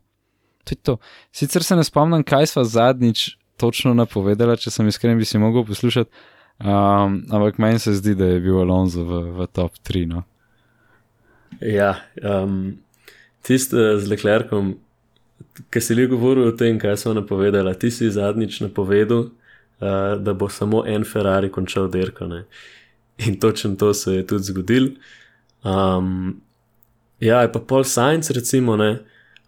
To 0.66 0.74
je 0.74 0.78
to. 0.82 0.96
Sicer 1.32 1.62
se 1.62 1.76
ne 1.78 1.84
spomnim, 1.86 2.24
kaj 2.26 2.50
sva 2.50 2.64
zadnjič 2.66 3.36
točno 3.56 3.94
napovedala, 3.94 4.56
če 4.58 4.72
sem 4.74 4.88
iskren, 4.90 5.18
bi 5.18 5.24
si 5.24 5.38
mogel 5.38 5.64
poslušati. 5.66 6.10
Um, 6.56 7.20
ampak 7.30 7.58
meni 7.60 7.78
se 7.78 7.92
zdi, 7.94 8.14
da 8.16 8.30
je 8.32 8.40
bil 8.40 8.58
Alonso 8.62 9.04
v, 9.04 9.20
v 9.36 9.46
top 9.52 9.76
3. 9.86 10.06
No? 10.08 10.24
Ja, 11.60 11.92
um, 12.24 12.78
tisti 13.44 13.76
uh, 13.76 13.94
z 14.00 14.10
Leclercom, 14.10 14.74
ki 15.72 15.82
si 15.84 15.96
li 15.96 16.08
govoril 16.08 16.48
o 16.48 16.56
tem, 16.56 16.80
kaj 16.80 16.96
so 17.04 17.12
napovedali, 17.16 17.74
ti 17.78 17.92
si 17.92 18.08
zadnjič 18.12 18.62
napovedal, 18.64 19.28
uh, 19.28 20.16
da 20.18 20.34
bo 20.34 20.48
samo 20.52 20.82
en 20.88 21.04
Ferrari 21.04 21.52
končal 21.52 21.90
dirko. 21.92 22.28
Ne? 22.32 22.46
In 23.28 23.38
točno 23.40 23.76
to 23.76 23.92
se 23.94 24.18
je 24.18 24.26
tudi 24.26 24.50
zgodil. 24.50 24.90
Um, 25.64 26.40
ja, 27.20 27.42
je 27.44 27.52
pa 27.52 27.60
Paul 27.60 27.84
Sainz, 27.84 28.30
recimo, 28.30 28.76
ne, 28.76 28.98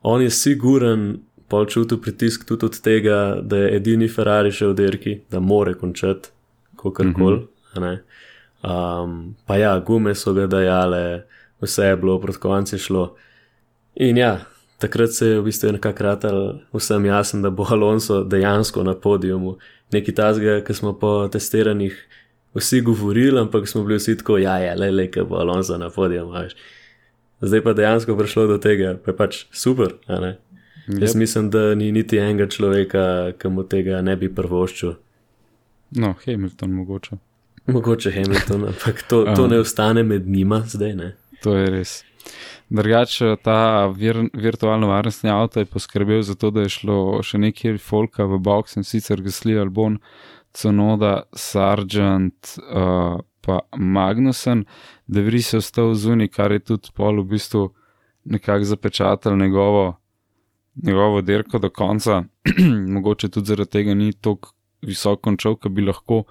on 0.03 0.23
je 0.23 0.31
siguren, 0.31 1.19
pol 1.49 1.67
čutil 1.67 2.01
pritisk 2.01 2.45
tudi 2.49 2.67
od 2.67 2.81
tega, 2.81 3.39
da 3.43 3.57
je 3.57 3.77
edini 3.77 4.09
Ferrari 4.09 4.53
še 4.53 4.69
v 4.69 4.77
dirki, 4.77 5.15
da 5.31 5.41
more 5.41 5.75
končati, 5.75 6.29
kako 6.77 7.13
koli. 7.17 7.39
Mm 7.39 7.83
-hmm. 7.83 7.99
um, 8.63 9.35
pa 9.47 9.57
ja, 9.57 9.79
gume 9.79 10.15
so 10.15 10.33
ga 10.33 10.47
dajale, 10.47 11.25
vse 11.61 11.85
je 11.85 11.97
bilo 11.97 12.21
proti 12.21 12.39
koncu 12.39 12.79
šlo. 12.79 13.17
In 13.95 14.17
ja, 14.17 14.41
takrat 14.79 15.13
se 15.13 15.27
je 15.27 15.41
v 15.41 15.45
bistvu 15.45 15.73
nekako 15.73 16.03
ratal 16.03 16.55
vsem 16.73 17.05
jasen, 17.05 17.43
da 17.43 17.51
bo 17.51 17.67
Alonso 17.71 18.25
dejansko 18.25 18.83
na 18.83 18.95
podiumu. 18.95 19.57
Nekaj 19.93 20.15
tazga, 20.15 20.61
ki 20.65 20.75
smo 20.75 20.93
po 20.99 21.29
testiranjih 21.29 22.09
vsi 22.55 22.81
govorili, 22.81 23.41
ampak 23.41 23.69
smo 23.69 23.85
bili 23.85 23.99
vsi 23.99 24.17
tako, 24.17 24.39
ja, 24.39 24.59
ja, 24.59 24.75
le, 24.75 24.91
le, 24.91 25.11
bo 25.29 25.37
Alonso 25.37 25.79
na 25.79 25.91
podiumu. 25.91 26.33
Veš. 26.33 26.55
Zdaj 27.41 27.63
pa 27.63 27.73
dejansko 27.73 28.17
prišlo 28.19 28.47
do 28.51 28.59
tega, 28.59 28.97
pa 29.05 29.13
je 29.13 29.17
pač 29.17 29.45
super. 29.55 29.95
ne? 30.09 30.37
Jaz 30.89 31.15
mislim, 31.15 31.51
da 31.51 31.75
ni 31.75 31.93
niti 31.93 32.19
enega 32.19 32.49
človeka, 32.49 33.33
ki 33.39 33.49
mu 33.53 33.63
tega 33.69 34.01
ne 34.03 34.17
bi 34.17 34.31
prvoščil. 34.33 34.95
No, 36.01 36.15
Hamilton 36.25 36.73
mogoče. 36.73 37.19
Mogoče 37.69 38.13
Hamilton, 38.13 38.65
ampak 38.73 39.03
to, 39.09 39.25
to 39.37 39.47
ne 39.47 39.61
ostane 39.61 40.03
med 40.03 40.29
njima 40.29 40.63
zdaj. 40.67 40.95
Ne? 40.95 41.13
To 41.45 41.57
je 41.57 41.71
res. 41.71 41.99
Drugače, 42.69 43.37
ta 43.45 43.87
vir, 43.97 44.27
virtualno 44.35 44.89
varnostni 44.91 45.31
avto 45.31 45.61
je 45.61 45.69
poskrbel 45.69 46.23
za 46.23 46.35
to, 46.35 46.51
da 46.51 46.67
je 46.67 46.75
šlo 46.75 46.99
še 47.25 47.41
nekaj 47.41 47.79
folka 47.81 48.27
v 48.29 48.41
box 48.45 48.77
in 48.77 48.85
sicer 48.85 49.23
Gasly, 49.25 49.57
Albon, 49.61 49.97
Conoda, 50.53 51.23
Sargent, 51.33 52.59
uh, 52.65 53.21
pa 53.41 53.61
Magnussen, 53.77 54.65
da 55.07 55.23
vri 55.23 55.43
se 55.43 55.61
ostal 55.63 55.95
zunaj, 55.95 56.29
kar 56.29 56.53
je 56.53 56.59
tudi 56.73 56.93
pol 56.95 57.23
v 57.23 57.29
bistvu 57.35 57.69
nekako 58.25 58.65
zapečatal 58.65 59.39
njegovo, 59.39 60.01
njegovo 60.83 61.23
dirko 61.23 61.59
do 61.59 61.71
konca. 61.71 62.23
Mogoče 62.95 63.29
tudi 63.29 63.47
zaradi 63.47 63.71
tega 63.71 63.95
ni 63.95 64.13
tako 64.13 64.53
visoko 64.83 65.23
končal, 65.23 65.57
kot 65.57 65.73
bi 65.73 65.83
lahko. 65.83 66.25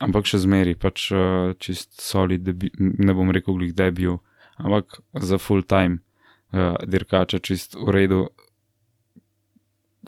ampak 0.00 0.24
še 0.24 0.38
zmeri, 0.46 0.74
pač 0.80 1.10
uh, 1.12 1.52
čist 1.60 2.00
solid, 2.00 2.40
debi, 2.40 2.70
ne 2.80 3.12
bom 3.12 3.28
rekel, 3.36 3.58
glih 3.58 3.74
debil, 3.76 4.16
ampak 4.56 5.00
za 5.12 5.36
full 5.36 5.62
time 5.62 6.00
uh, 6.56 6.78
dirkača 6.88 7.38
čist 7.38 7.76
v 7.76 7.92
redu. 7.92 8.20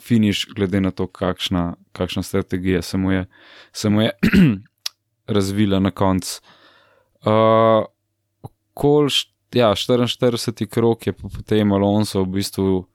Finiš, 0.01 0.47
glede 0.57 0.81
na 0.81 0.89
to, 0.89 1.05
kakšna, 1.05 1.75
kakšna 1.93 2.23
strategija 2.25 2.81
se 2.81 2.97
mu 2.97 3.11
je, 3.11 3.27
se 3.73 3.89
mu 3.93 4.01
je 4.01 4.11
razvila 5.27 5.79
na 5.79 5.91
koncu. 5.91 6.41
Uh, 7.25 7.85
kol, 8.73 9.07
ja, 9.53 9.71
44. 9.75 10.67
krok 10.67 11.07
je 11.07 11.13
potem 11.13 11.71
Alonso 11.71 12.23
v 12.23 12.27
bistvu 12.27 12.85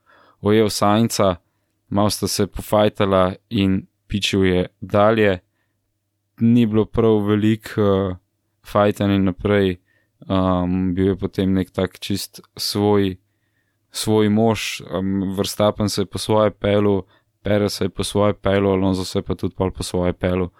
ojel 0.41 0.71
Sajnca, 0.71 1.37
malo 1.89 2.11
sta 2.11 2.29
se 2.29 2.47
pofajtala 2.47 3.35
in 3.51 3.87
pičil 4.07 4.45
je 4.45 4.67
dalje. 4.81 5.39
Ni 6.41 6.67
bilo 6.67 6.85
prav 6.85 7.25
veliko 7.27 7.83
uh, 7.83 8.17
fajtanja 8.67 9.19
naprej, 9.19 9.79
um, 10.29 10.95
bil 10.95 11.15
je 11.15 11.17
potem 11.17 11.53
nek 11.53 11.71
tak 11.71 11.99
čist 11.99 12.41
svoj, 12.57 13.17
svoj 13.91 14.29
mož, 14.29 14.81
um, 14.91 15.35
vrstapen 15.37 15.89
se 15.89 16.03
je 16.03 16.07
po 16.07 16.19
svoje 16.19 16.51
pelu, 16.51 17.03
pere 17.43 17.69
se 17.69 17.85
je 17.85 17.89
po 17.89 18.05
svoje 18.05 18.35
pelu, 18.35 18.71
Alonso 18.71 19.05
se 19.05 19.19
je 19.19 19.23
pa 19.23 19.35
tudi 19.35 19.55
pol 19.55 19.71
po 19.71 19.83
svoje 19.83 20.13
pelu. 20.13 20.51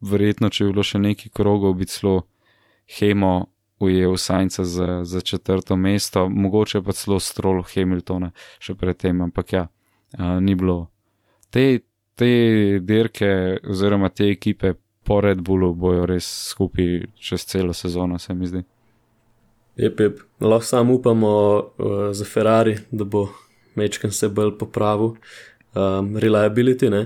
Verjetno, 0.00 0.50
če 0.52 0.64
bi 0.64 0.72
bilo 0.74 0.84
še 0.84 1.00
nekaj 1.00 1.32
krogov, 1.34 1.76
bi 1.78 1.88
celo 1.88 2.26
Hemo 2.98 3.46
ujel 3.80 4.16
Sajnca 4.16 4.64
za, 4.64 5.04
za 5.04 5.20
četrto 5.20 5.76
mesto, 5.76 6.28
mogoče 6.28 6.82
pa 6.82 6.92
celo 6.92 7.18
strolo 7.20 7.64
Hamiltona 7.74 8.30
še 8.58 8.74
predtem, 8.74 9.20
ampak 9.20 9.52
ja, 9.52 9.66
a, 10.16 10.36
ni 10.40 10.54
bilo. 10.54 10.86
Te, 11.50 11.80
te 12.16 12.30
dirke 12.80 13.58
oziroma 13.68 14.08
te 14.08 14.30
ekipe 14.32 14.74
po 15.06 15.20
Red 15.20 15.40
Bullu 15.44 15.74
bojo 15.74 16.06
res 16.06 16.26
skupaj 16.50 17.06
čez 17.20 17.44
celo 17.46 17.74
sezono, 17.76 18.18
se 18.18 18.34
mi 18.34 18.48
zdi. 18.50 18.64
Jep, 19.76 20.00
jep. 20.00 20.20
Lahko 20.40 20.64
samo 20.64 20.94
upamo 20.94 21.28
uh, 21.28 21.96
za 22.16 22.24
Ferrari, 22.24 22.78
da 22.90 23.04
bo 23.04 23.28
Mečken 23.76 24.10
se 24.10 24.28
bolj 24.28 24.56
popravil. 24.58 25.14
Um, 25.76 26.16
reliability, 26.16 26.88
uh, 26.88 27.04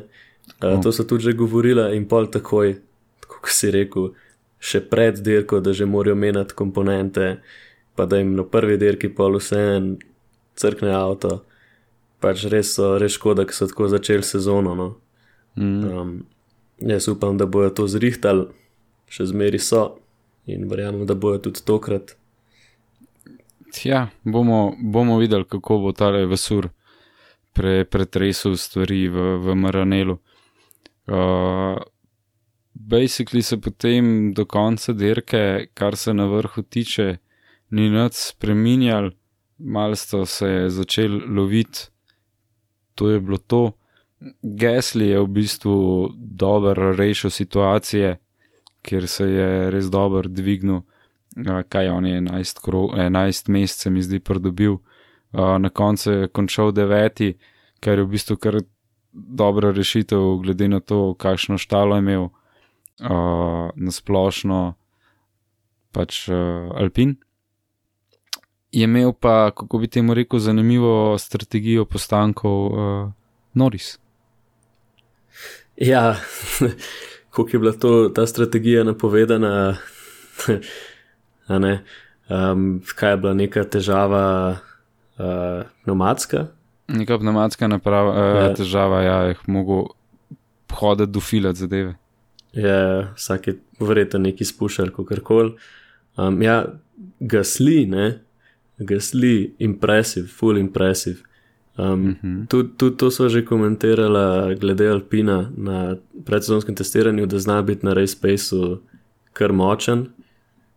Oh. 0.62 0.80
to 0.82 0.92
so 0.92 1.04
tudi 1.04 1.24
že 1.24 1.32
govorila 1.32 1.90
in 1.96 2.08
pol 2.08 2.26
takoj, 2.26 2.76
tako 3.20 3.40
kot 3.40 3.54
si 3.54 3.70
rekel, 3.72 4.10
še 4.60 4.82
pred 4.84 5.20
dirko, 5.24 5.60
da 5.60 5.72
že 5.72 5.88
morajo 5.88 6.16
menjati 6.16 6.54
komponente, 6.54 7.40
pa 7.96 8.06
da 8.06 8.20
jim 8.20 8.34
na 8.36 8.44
prvi 8.44 8.76
dirki 8.76 9.08
pol 9.08 9.38
vse 9.40 9.60
en 9.76 9.96
crkne 10.60 10.92
avto. 10.92 11.40
Pač 12.20 12.44
res 12.52 12.74
so, 12.76 12.98
res 13.00 13.16
škoda, 13.16 13.46
ker 13.48 13.56
so 13.56 13.66
tako 13.70 13.88
začeli 13.88 14.22
sezono. 14.26 14.74
No. 14.76 14.88
Mm. 15.56 15.84
Um, 15.88 16.10
jaz 16.84 17.08
upam, 17.08 17.38
da 17.40 17.48
bojo 17.48 17.70
to 17.72 17.86
zrihtali, 17.88 18.50
še 19.08 19.30
zmeri 19.32 19.58
so 19.58 19.96
in 20.44 20.68
verjamem, 20.68 21.06
da 21.08 21.16
bojo 21.16 21.40
tudi 21.48 21.64
tokrat. 21.64 22.16
Ja, 23.84 24.10
bomo, 24.24 24.74
bomo 24.82 25.16
videli, 25.18 25.46
kako 25.48 25.78
bo 25.78 25.92
ta 25.96 26.10
vesur 26.10 26.68
pre, 27.52 27.84
pretresel 27.84 28.56
stvari 28.60 29.06
v, 29.08 29.36
v 29.40 29.54
Maranelu. 29.54 30.18
Uh, 31.06 31.78
basically 32.74 33.42
se 33.42 33.56
potem 33.56 34.32
do 34.32 34.46
konca 34.46 34.92
dirke, 34.92 35.68
kar 35.74 35.96
se 35.96 36.14
na 36.14 36.26
vrhu 36.26 36.62
tiče, 36.62 37.18
ni 37.70 37.90
nič 37.90 38.14
spremenjal, 38.14 39.10
malo 39.58 39.96
sta 39.96 40.26
se 40.26 40.68
začeli 40.68 41.26
loviti, 41.26 41.88
to 42.94 43.10
je 43.10 43.20
bilo 43.20 43.38
to. 43.38 43.72
Gesli 44.42 45.08
je 45.08 45.20
v 45.20 45.26
bistvu 45.26 46.10
dobro 46.14 46.92
rešil 46.92 47.30
situacije, 47.30 48.18
ker 48.82 49.08
se 49.08 49.24
je 49.24 49.70
res 49.70 49.88
dobro 49.90 50.28
dvignil, 50.28 50.82
uh, 50.82 51.62
kaj 51.68 51.88
on 51.88 52.06
je 52.06 52.20
11, 52.20 52.60
kro, 52.64 52.88
11 52.96 53.48
mesecev, 53.48 53.92
mi 53.92 54.02
zdi, 54.02 54.20
pridobil. 54.20 54.80
Uh, 55.32 55.56
na 55.58 55.70
koncu 55.70 56.10
je 56.12 56.28
končal 56.28 56.72
deveti, 56.72 57.36
kar 57.80 57.98
je 57.98 58.04
v 58.04 58.12
bistvu 58.16 58.36
kar 58.36 58.60
dobra 59.12 59.70
rešitev, 59.72 60.20
glede 60.42 60.68
na 60.68 60.80
to, 60.80 61.14
kakšno 61.14 61.58
štalo 61.58 61.96
je 61.96 61.98
imel 61.98 62.22
uh, 62.22 63.70
na 63.74 63.90
splošno, 63.90 64.74
pač 65.92 66.28
uh, 66.28 66.70
Alpin. 66.78 67.16
Je 68.72 68.84
imel 68.84 69.12
pa, 69.12 69.50
kako 69.50 69.78
bi 69.78 69.88
temu 69.90 70.14
rekel, 70.14 70.38
zanimivo 70.38 71.18
strategijo 71.18 71.84
postankov 71.84 72.66
uh, 72.66 73.12
Noris. 73.54 73.98
Ja, 75.76 76.16
kako 77.34 77.48
je 77.52 77.58
bila 77.58 77.72
to, 77.72 78.08
ta 78.14 78.26
strategija 78.26 78.84
napovedana, 78.84 79.76
ne, 81.48 81.84
um, 82.28 82.82
kaj 82.94 83.10
je 83.10 83.16
bila 83.16 83.34
neka 83.34 83.64
težava 83.64 84.56
uh, 85.18 85.66
nomadska. 85.86 86.46
Neka 86.90 87.18
pneumatska 87.18 87.68
naprava, 87.68 88.11
uh, 88.11 88.42
Ja. 88.42 88.55
težava, 88.55 89.03
ja, 89.03 89.16
je 89.31 89.37
mogel 89.46 89.85
hoditi 90.72 91.12
do 91.12 91.20
filat 91.20 91.57
zadeve. 91.57 91.94
Je 92.53 93.09
vsak 93.16 93.46
je 93.46 93.59
verjetno 93.81 94.18
neki 94.18 94.44
spuščar, 94.44 94.90
kako 94.90 95.20
koli. 95.24 95.53
Um, 96.16 96.42
ja, 96.42 96.64
gasli, 97.20 97.87
ne, 97.87 98.20
gasli, 98.79 99.55
impresiv, 99.59 100.26
full 100.38 100.59
impresiv. 100.59 101.22
Um, 101.79 102.00
mm 102.00 102.16
-hmm. 102.22 102.46
Tudi 102.48 102.68
tud 102.76 102.96
to 102.96 103.11
so 103.11 103.29
že 103.29 103.44
komentirala 103.44 104.55
glede 104.55 104.88
Alpina 104.90 105.50
na 105.57 105.96
predsezonskem 106.24 106.74
testiranju, 106.74 107.26
da 107.26 107.38
zna 107.38 107.62
biti 107.62 107.87
na 107.87 107.92
Race 107.92 108.12
Spaceu 108.12 108.79
kar 109.33 109.53
močen. 109.53 110.07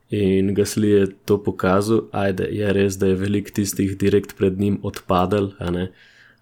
In 0.10 0.54
Gasli 0.54 0.90
je 0.90 1.06
to 1.26 1.40
pokazal, 1.44 2.08
ajde, 2.12 2.48
je 2.52 2.74
res, 2.74 2.98
da 3.02 3.08
je 3.08 3.16
velik 3.18 3.52
tistih 3.52 3.98
direkt 3.98 4.36
pred 4.38 4.60
njim 4.60 4.80
odpadel. 4.84 5.52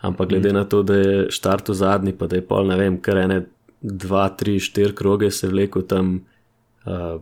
Ampak 0.01 0.29
glede 0.29 0.49
mm. 0.49 0.55
na 0.55 0.63
to, 0.65 0.83
da 0.83 0.95
je 0.97 1.31
štartu 1.31 1.73
zadnji, 1.73 2.13
pa 2.17 2.27
da 2.27 2.35
je 2.35 2.45
pol, 2.47 2.65
ne 2.67 2.75
vem, 2.77 2.97
kar 3.01 3.21
ene 3.21 3.45
dva, 3.81 4.29
tri, 4.29 4.59
štiri 4.59 4.95
kroge 4.95 5.31
se 5.31 5.47
vlekel 5.47 5.85
tam 5.87 6.25
uh, 6.85 7.21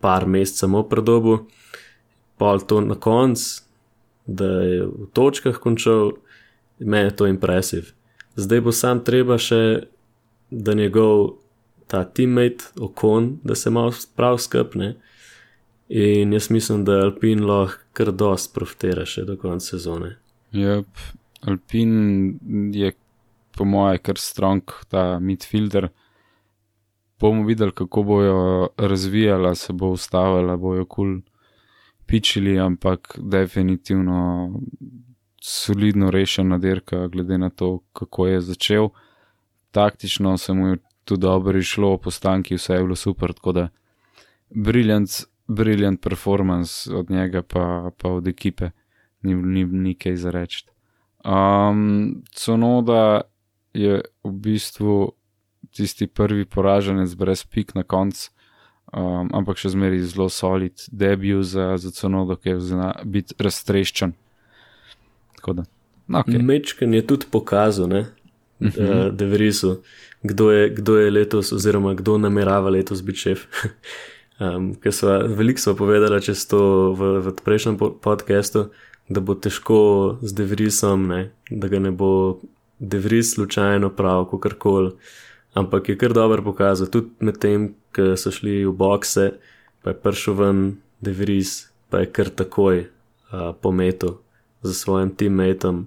par 0.00 0.26
mesecev 0.26 0.66
samo 0.66 0.82
predobu, 0.88 1.38
pol 2.38 2.62
to 2.62 2.80
na 2.80 2.94
koncu, 2.94 3.62
da 4.26 4.46
je 4.62 4.86
v 4.86 5.08
točkah 5.14 5.58
končal, 5.62 6.16
meni 6.78 7.10
je 7.10 7.16
to 7.16 7.26
impresiv. 7.26 7.92
Zdaj 8.36 8.60
bo 8.60 8.72
sam 8.72 9.00
treba 9.04 9.38
še, 9.38 9.86
da 10.50 10.74
njegov 10.78 11.38
ta 11.90 12.04
teammate, 12.04 12.70
okon, 12.80 13.38
da 13.42 13.54
se 13.54 13.70
malo 13.70 13.94
prav 14.16 14.38
skepne. 14.42 14.94
In 15.88 16.32
jaz 16.32 16.50
mislim, 16.50 16.84
da 16.84 17.02
Alpin 17.04 17.44
lahko 17.46 17.82
kar 17.92 18.10
dost 18.12 18.54
profitira 18.54 19.06
še 19.06 19.24
do 19.24 19.36
konca 19.40 19.76
sezone. 19.76 20.16
Yep. 20.52 21.04
Alpin 21.46 21.92
je, 22.74 22.90
po 23.56 23.64
mojem, 23.64 24.02
kar 24.02 24.18
strong 24.18 24.74
ta 24.90 25.18
midfielder. 25.22 25.88
Bomo 27.20 27.46
videli, 27.46 27.72
kako 27.72 28.02
bojo 28.02 28.36
razvijala, 28.76 29.54
se 29.54 29.72
bo 29.72 29.94
ustavila, 29.94 30.56
bojo 30.60 30.84
kul 30.84 31.14
cool 31.14 31.36
pičili, 32.06 32.58
ampak 32.58 33.18
definitivno 33.18 34.50
solidno 35.42 36.10
rešena 36.10 36.58
dirka, 36.58 37.06
glede 37.06 37.38
na 37.38 37.50
to, 37.50 37.78
kako 37.92 38.26
je 38.26 38.40
začel. 38.40 38.88
Taktično 39.70 40.36
se 40.38 40.52
mu 40.52 40.68
je 40.68 40.76
tudi 41.04 41.20
dobro 41.20 41.58
išlo, 41.58 41.98
postanki 41.98 42.54
vse 42.54 42.74
je 42.74 42.82
bilo 42.82 42.96
super, 42.96 43.32
tako 43.32 43.52
da 43.52 43.68
briljant, 44.50 45.10
briljant 45.48 46.00
performance 46.02 46.94
od 46.94 47.10
njega, 47.10 47.42
pa, 47.42 47.90
pa 47.98 48.10
od 48.10 48.28
ekipe, 48.28 48.70
ni, 49.22 49.34
ni, 49.34 49.64
ni 49.64 49.94
kaj 49.94 50.16
za 50.16 50.30
reči. 50.30 50.64
Um, 51.24 52.22
Conoda 52.34 53.20
je 53.74 54.00
v 54.24 54.30
bistvu 54.30 55.12
tisti 55.70 56.06
prvi 56.06 56.44
poraženec 56.44 57.14
brez 57.14 57.44
pik 57.44 57.74
na 57.74 57.82
koncu, 57.82 58.30
um, 58.92 59.30
ampak 59.34 59.58
še 59.58 59.74
zmeraj 59.74 60.04
zelo 60.12 60.28
solid 60.30 60.86
debut 60.92 61.44
za, 61.44 61.74
za 61.76 61.90
Conodo, 61.90 62.36
ki 62.36 62.54
je 62.54 62.60
zna 62.72 62.90
biti 63.04 63.36
raztreščen. 63.38 64.14
Tako 65.36 65.52
da, 65.60 65.66
no, 66.06 66.22
okay. 66.22 66.42
Mečken 66.42 66.94
je 66.94 67.06
tudi 67.06 67.26
pokazal, 67.30 67.88
ne, 67.88 68.06
uh 68.60 68.68
-huh. 68.68 69.10
da 69.10 69.24
verisu, 69.24 69.82
kdo 70.22 70.50
je, 70.50 70.70
kdo 70.70 70.98
je 70.98 71.10
letos, 71.10 71.52
oziroma 71.52 71.94
kdo 71.94 72.18
namerava 72.18 72.70
letos 72.70 73.02
biti 73.02 73.18
šef. 73.18 73.46
um, 74.40 74.74
ker 74.74 74.92
so 74.92 75.12
veliko 75.28 75.60
so 75.60 75.76
povedali 75.76 76.20
čez 76.22 76.46
to 76.50 76.92
v, 76.92 77.20
v 77.24 77.34
prejšnjem 77.44 77.76
po- 77.78 77.94
podcastu, 77.94 78.70
da 79.08 79.20
bo 79.20 79.34
težko 79.34 80.18
z 80.22 80.34
Devrisom, 80.34 81.06
ne, 81.06 81.30
da 81.50 81.68
ga 81.68 81.78
ne 81.78 81.90
bo 81.94 82.40
Devris 82.78 83.34
slučajno 83.34 83.90
prav, 83.96 84.26
kako 84.30 84.50
koli. 84.58 84.90
Ampak 85.54 85.88
je 85.88 85.98
kar 85.98 86.12
dobro 86.12 86.42
pokazal, 86.42 86.90
tudi 86.92 87.08
med 87.20 87.38
tem, 87.40 87.74
ko 87.96 88.12
so 88.16 88.28
šli 88.30 88.66
v 88.66 88.72
bokse, 88.76 89.38
pa 89.80 89.94
je 89.94 90.00
prišel 90.02 90.34
ven 90.36 90.60
Devris, 91.00 91.70
pa 91.88 92.04
je 92.04 92.10
kar 92.12 92.28
takoj 92.28 92.84
uh, 92.84 93.54
pometel 93.56 94.18
za 94.62 94.74
svojim 94.74 95.14
teammatom. 95.16 95.86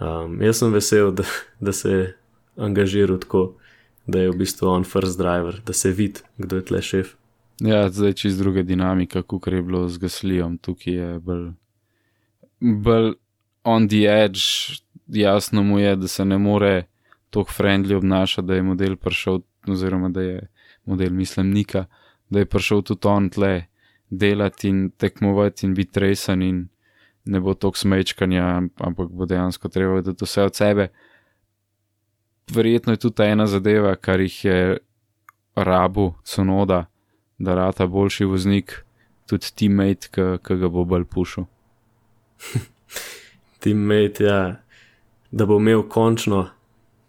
Um, 0.00 0.40
jaz 0.40 0.62
sem 0.62 0.72
vesel, 0.72 1.12
da, 1.12 1.26
da 1.60 1.72
se 1.72 1.90
je 1.90 2.16
angažiral 2.56 3.18
tako, 3.18 3.58
da 4.06 4.24
je 4.24 4.30
v 4.30 4.38
bistvu 4.40 4.70
on 4.70 4.84
first 4.84 5.18
driver, 5.18 5.60
da 5.66 5.72
se 5.72 5.92
vidi, 5.92 6.24
kdo 6.38 6.56
je 6.56 6.64
tle 6.64 6.82
šef. 6.82 7.12
Ja, 7.60 7.88
zdaj 7.90 8.12
čez 8.12 8.38
druga 8.38 8.62
dinamika, 8.62 9.22
kot 9.22 9.46
je 9.46 9.62
bilo 9.62 9.88
z 9.88 9.98
Gaslijom, 9.98 10.58
tukaj 10.58 10.94
je 10.94 11.18
bolj, 11.18 11.48
bolj 12.60 13.12
on 13.64 13.88
the 13.88 14.06
edge, 14.06 14.40
jasno 15.06 15.62
mu 15.62 15.78
je, 15.78 15.96
da 15.96 16.08
se 16.08 16.24
ne 16.24 16.38
more 16.38 16.84
tako 17.30 17.50
friendly 17.52 17.94
obnašati, 17.94 18.46
da 18.46 18.54
je 18.54 18.62
model 18.62 18.96
prišel, 18.96 19.40
oziroma 19.66 20.08
da 20.08 20.22
je 20.22 20.46
model, 20.84 21.10
mislim, 21.10 21.50
Nika, 21.50 21.84
da 22.30 22.38
je 22.38 22.46
prišel 22.46 22.82
tudi 22.82 23.08
on 23.08 23.30
tle 23.30 23.64
delati 24.10 24.68
in 24.68 24.90
tekmovati 24.90 25.66
in 25.66 25.74
biti 25.74 26.00
resen 26.00 26.42
in 26.42 26.68
ne 27.24 27.40
bo 27.40 27.54
toliko 27.54 27.78
smečkanja, 27.78 28.62
ampak 28.76 29.08
bo 29.10 29.26
dejansko 29.26 29.68
treba 29.68 29.94
vedeti 29.94 30.24
vse 30.24 30.42
od 30.42 30.54
sebe. 30.54 30.88
Verjetno 32.54 32.92
je 32.92 32.96
tudi 32.96 33.22
ena 33.22 33.46
zadeva, 33.46 33.96
kar 33.96 34.20
jih 34.20 34.44
je 34.44 34.78
rabu, 35.54 36.14
sonoda, 36.24 36.86
da 37.38 37.54
rata 37.54 37.86
boljši 37.86 38.24
voznik, 38.24 38.84
tudi 39.26 39.52
teammate, 39.54 40.10
ki 40.12 40.56
ga 40.60 40.68
bo 40.68 40.84
bolj 40.84 41.04
pušil. 41.10 41.46
Teammate, 43.62 44.24
ja, 44.24 44.40
da 45.30 45.46
bo 45.46 45.58
imel 45.58 45.82
končno 45.88 46.46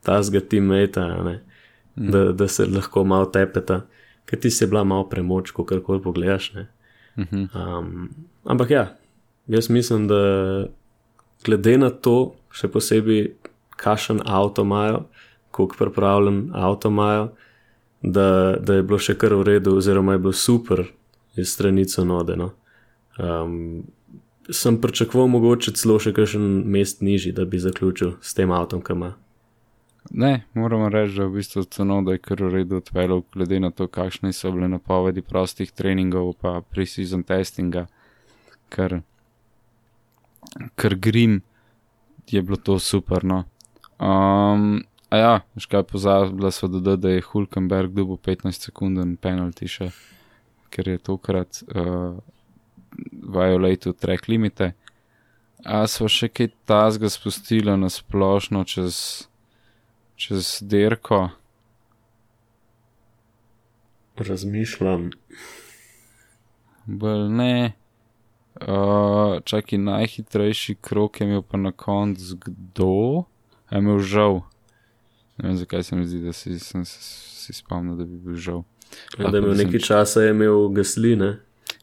tazga 0.06 0.42
teammate, 0.42 1.02
mm. 1.02 2.12
da, 2.12 2.24
da 2.32 2.48
se 2.48 2.66
lahko 2.66 3.04
malo 3.04 3.30
tepeta, 3.34 3.82
ker 4.30 4.40
ti 4.40 4.52
si 4.52 4.68
bila 4.68 4.84
malo 4.84 5.08
premoč, 5.10 5.52
ko 5.52 5.66
kar 5.66 5.82
koli 5.86 6.02
pogledaš. 6.02 6.54
Mm 7.18 7.24
-hmm. 7.24 7.48
um, 7.56 8.10
ampak 8.46 8.70
ja, 8.70 8.96
jaz 9.48 9.70
mislim, 9.70 10.08
da 10.08 10.22
glede 11.46 11.78
na 11.78 11.90
to, 11.90 12.36
še 12.52 12.68
posebej, 12.68 13.34
kakšen 13.80 14.22
avto 14.26 14.62
imajo, 14.62 15.06
koliko 15.52 15.76
pripravljen 15.80 16.50
avto 16.54 16.90
imajo, 16.90 17.30
da, 18.02 18.56
da 18.60 18.74
je 18.74 18.84
bilo 18.84 19.00
še 19.00 19.18
kar 19.20 19.34
v 19.36 19.44
redu, 19.44 19.76
oziroma 19.78 20.16
je 20.16 20.24
bilo 20.24 20.34
super 20.34 20.84
iz 21.36 21.54
stranice 21.54 22.06
node. 22.06 22.36
No. 22.40 22.52
Um, 23.20 23.84
sem 24.50 24.80
pričakoval 24.82 25.28
mogoče 25.28 25.74
celo 25.78 26.00
še 26.00 26.14
kakšen 26.16 26.46
mest 26.72 27.04
nižji, 27.06 27.34
da 27.36 27.46
bi 27.46 27.60
zaključil 27.60 28.16
s 28.22 28.34
tem 28.34 28.52
avtom, 28.52 28.82
ki 28.82 28.96
ima. 28.96 29.14
Ne, 30.10 30.46
moramo 30.54 30.88
reči, 30.90 31.18
da 31.18 31.24
je 31.24 31.30
v 31.30 31.38
bistvu 31.38 31.64
ceno, 31.70 32.00
da 32.02 32.16
je 32.16 32.24
kar 32.24 32.42
v 32.42 32.50
redu 32.54 32.80
odpeljal, 32.80 33.22
glede 33.34 33.60
na 33.60 33.70
to, 33.72 33.88
kakšne 33.88 34.32
so 34.34 34.52
bile 34.56 34.70
napovedi 34.72 35.22
prostih 35.22 35.72
treningov, 35.72 36.34
pa 36.42 36.62
pre-season 36.66 37.24
testinga, 37.28 37.86
ker, 38.74 39.02
ker 40.80 40.96
grim 40.96 41.42
je 42.32 42.42
bilo 42.42 42.58
to 42.58 42.80
super. 42.80 43.26
No. 43.26 43.44
Um, 44.00 44.82
a 45.10 45.18
ja, 45.18 45.34
škaj 45.58 45.84
pozabila 45.84 46.52
so 46.52 46.68
dodati, 46.68 47.02
da 47.02 47.10
je 47.10 47.22
Hulkenberg 47.22 47.94
dobil 47.94 48.18
15 48.18 48.70
sekunden 48.70 49.16
penalti 49.18 49.68
še, 49.68 49.90
ker 50.70 50.88
je 50.88 51.02
tokrat 51.02 51.64
uh, 51.74 52.20
violated 53.12 53.98
track 53.98 54.30
limite. 54.30 54.74
A 55.66 55.84
smo 55.92 56.08
še 56.08 56.30
kaj 56.32 56.54
tazga 56.70 57.10
spustili 57.12 57.74
na 57.78 57.90
splošno 57.92 58.64
čez 58.64 59.28
čez 60.20 60.60
dirko. 60.62 61.30
Razmišljam. 64.18 65.10
Bel 66.86 67.30
ne. 67.32 67.74
Uh, 68.60 69.40
čakaj, 69.44 69.80
najhitrejši 69.80 70.76
krok 70.76 71.22
je 71.22 71.28
imel 71.28 71.42
pa 71.42 71.58
na 71.58 71.72
koncu 71.72 72.36
kdo? 72.46 73.24
Je 73.72 73.80
imel 73.80 74.00
žal. 74.00 74.42
Ne 75.40 75.50
vem, 75.50 75.58
zakaj 75.58 75.84
se 75.84 75.96
mi 75.96 76.08
zdi, 76.08 76.20
da 76.24 76.34
si, 76.34 76.60
sem 76.60 76.84
si 76.86 77.54
spomnil, 77.54 77.96
da 77.96 78.06
bi 78.06 78.18
bil 78.20 78.36
žal. 78.36 78.64
Ja, 79.18 79.30
da 79.30 79.38
je 79.38 79.44
imel 79.44 79.56
nekaj 79.56 79.80
časa, 79.80 80.26
je 80.26 80.34
imel 80.34 80.68
gasline. 80.76 81.38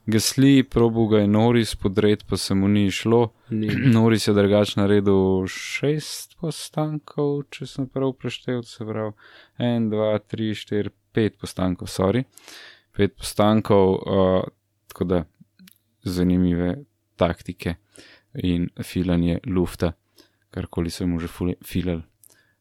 Gasli, 0.06 0.62
probo 0.62 1.06
ga 1.06 1.18
je 1.18 1.26
Noris 1.26 1.74
podred, 1.74 2.24
pa 2.28 2.36
se 2.36 2.54
mu 2.54 2.68
ni 2.68 2.90
šlo. 2.90 3.32
Ni. 3.50 3.70
Noris 3.96 4.28
je 4.28 4.34
drugač 4.34 4.76
naredil 4.76 5.46
šest 5.50 6.36
postankov, 6.42 7.46
če 7.50 7.66
sem 7.70 7.88
prav 7.88 8.12
preštel, 8.20 8.62
se 8.66 8.86
pravi, 8.86 9.16
en, 9.58 9.88
dva, 9.90 10.12
tri, 10.20 10.52
štiri, 10.54 10.92
pet 11.16 11.40
postankov, 11.40 11.88
sorry. 11.90 12.26
Pet 12.94 13.16
postankov, 13.16 13.96
uh, 13.96 14.44
tako 14.92 15.08
da 15.10 15.24
zanimive 16.04 16.76
taktike 17.16 17.74
in 18.44 18.68
filanje 18.84 19.40
lufta, 19.48 19.94
karkoli 20.54 20.90
se 20.90 21.06
mu 21.06 21.18
že 21.18 21.32
filal. 21.64 22.04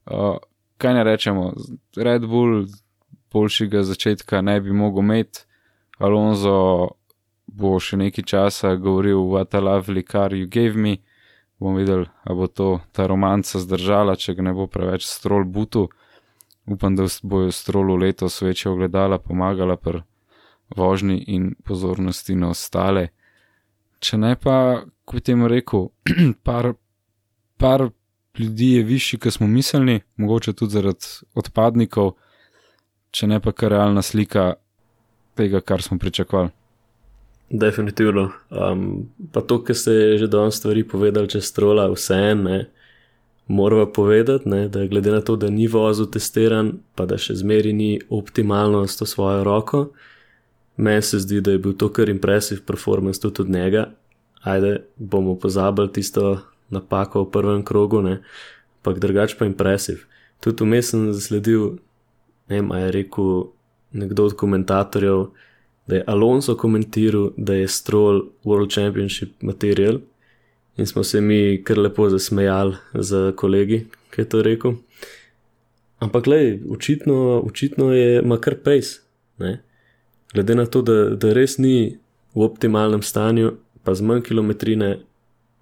Uh, 0.06 0.40
kaj 0.78 0.94
ne 0.94 1.04
rečemo, 1.04 1.54
Red 1.96 2.26
Bull 2.26 2.66
boljšega 3.34 3.84
začetka 3.84 4.42
ne 4.42 4.62
bi 4.62 4.74
mogel 4.74 5.04
imeti, 5.04 5.44
Alonso 6.00 6.56
bo 7.48 7.76
še 7.80 7.98
nekaj 8.00 8.26
časa 8.28 8.76
govoril, 8.76 9.22
what 9.32 9.56
a 9.56 9.62
lovely 9.64 10.04
car 10.04 10.34
you 10.34 10.48
gave 10.48 10.76
me. 10.76 10.98
Bom 11.60 11.78
videl, 11.80 12.06
ali 12.24 12.36
bo 12.36 12.48
to 12.48 12.80
ta 12.92 13.08
romanca 13.08 13.60
zdržala, 13.60 14.18
če 14.20 14.36
ga 14.36 14.44
ne 14.50 14.54
bo 14.54 14.68
preveč 14.68 15.06
strol 15.08 15.46
butu. 15.48 15.88
Upam, 16.68 16.96
da 16.98 17.06
bojo 17.24 17.52
strolu 17.52 17.96
letos 17.96 18.42
večja 18.42 18.72
ogledala 18.72 19.20
pomagala 19.20 19.78
pri 19.78 20.02
vožnji 20.76 21.24
in 21.28 21.54
pozornosti 21.64 22.36
na 22.36 22.50
ostale. 22.50 23.08
Če 24.00 24.18
ne 24.18 24.34
pa, 24.36 24.84
kot 25.06 25.24
temu 25.24 25.48
rekel, 25.48 25.92
par, 26.48 26.74
par 27.58 27.88
ljudi 28.40 28.72
je 28.74 28.84
višji, 28.84 29.20
kot 29.20 29.34
smo 29.34 29.48
mislili, 29.48 30.00
mogoče 30.18 30.54
tudi 30.54 30.72
zaradi 30.72 31.06
odpadnikov, 31.36 32.14
če 33.12 33.28
ne 33.28 33.40
pa 33.40 33.52
kar 33.52 33.72
realna 33.72 34.02
slika 34.02 34.54
tega, 35.36 35.62
kar 35.62 35.82
smo 35.82 35.98
pričakovali. 36.00 36.50
Definitivno. 37.50 38.32
Um, 38.50 39.10
pa 39.32 39.42
to, 39.42 39.60
kar 39.64 39.78
ste 39.78 40.18
že 40.18 40.28
danes 40.28 40.58
stvari 40.58 40.84
povedali, 40.88 41.30
če 41.30 41.42
strola, 41.42 41.86
vse 41.94 42.18
ene, 42.32 42.58
moramo 43.48 43.86
povedati, 43.86 44.50
ne, 44.50 44.68
da 44.68 44.86
glede 44.90 45.12
na 45.12 45.22
to, 45.22 45.36
da 45.36 45.50
ni 45.50 45.68
vozil 45.68 46.10
testiran, 46.12 46.74
pa 46.96 47.06
da 47.06 47.20
še 47.22 47.38
zmeri 47.38 47.74
ni 47.74 48.00
optimalno 48.10 48.82
s 48.88 48.98
to 48.98 49.06
svojo 49.06 49.44
roko, 49.46 49.86
meni 50.78 51.06
se 51.06 51.22
zdi, 51.22 51.42
da 51.42 51.54
je 51.54 51.62
bil 51.62 51.78
to 51.78 51.92
kar 51.94 52.10
impresiv 52.10 52.66
performance 52.66 53.22
tudi 53.22 53.46
od 53.46 53.50
njega. 53.50 53.86
Ajde, 54.42 54.80
bomo 54.98 55.38
pozabili 55.40 55.92
tisto 55.94 56.40
napako 56.70 57.26
v 57.26 57.32
prvem 57.32 57.64
krogu, 57.64 58.02
ne, 58.02 58.20
ampak 58.80 59.00
drugač 59.00 59.38
pa 59.38 59.46
impresiv. 59.46 60.06
Tudi 60.44 60.64
vmes 60.64 60.92
sem 60.92 61.12
zasledil, 61.14 61.78
ne 62.50 62.62
vem, 62.62 62.72
je 62.72 62.92
rekel 62.92 63.30
nekdo 63.96 64.26
od 64.30 64.36
komentatorjev, 64.36 65.28
da 65.88 65.96
je 65.96 66.04
Alonso 66.08 66.56
komentiral, 66.58 67.30
da 67.38 67.54
je 67.54 67.68
Stroll 67.68 68.26
World 68.44 68.74
Championship 68.74 69.42
material 69.42 70.02
in 70.78 70.86
smo 70.86 71.04
se 71.04 71.22
mi 71.22 71.64
kar 71.64 71.78
lepo 71.78 72.10
zasmejali 72.10 72.76
z 72.94 73.32
kolegi, 73.36 73.86
ki 74.12 74.22
je 74.22 74.30
to 74.30 74.42
rekel. 74.42 74.74
Ampak, 76.00 76.24
gledaj, 76.24 76.60
očitno, 76.70 77.42
očitno 77.46 77.94
je 77.94 78.20
ima 78.20 78.38
kar 78.38 78.56
pace. 78.64 79.00
Ne? 79.38 79.62
Glede 80.34 80.56
na 80.56 80.66
to, 80.66 80.82
da, 80.82 81.16
da 81.16 81.34
res 81.34 81.58
ni 81.58 81.98
v 82.36 82.44
optimalnem 82.44 83.02
stanju, 83.02 83.54
pa 83.84 83.96
z 83.96 84.04
manj 84.04 84.26
kilometrine, 84.28 84.98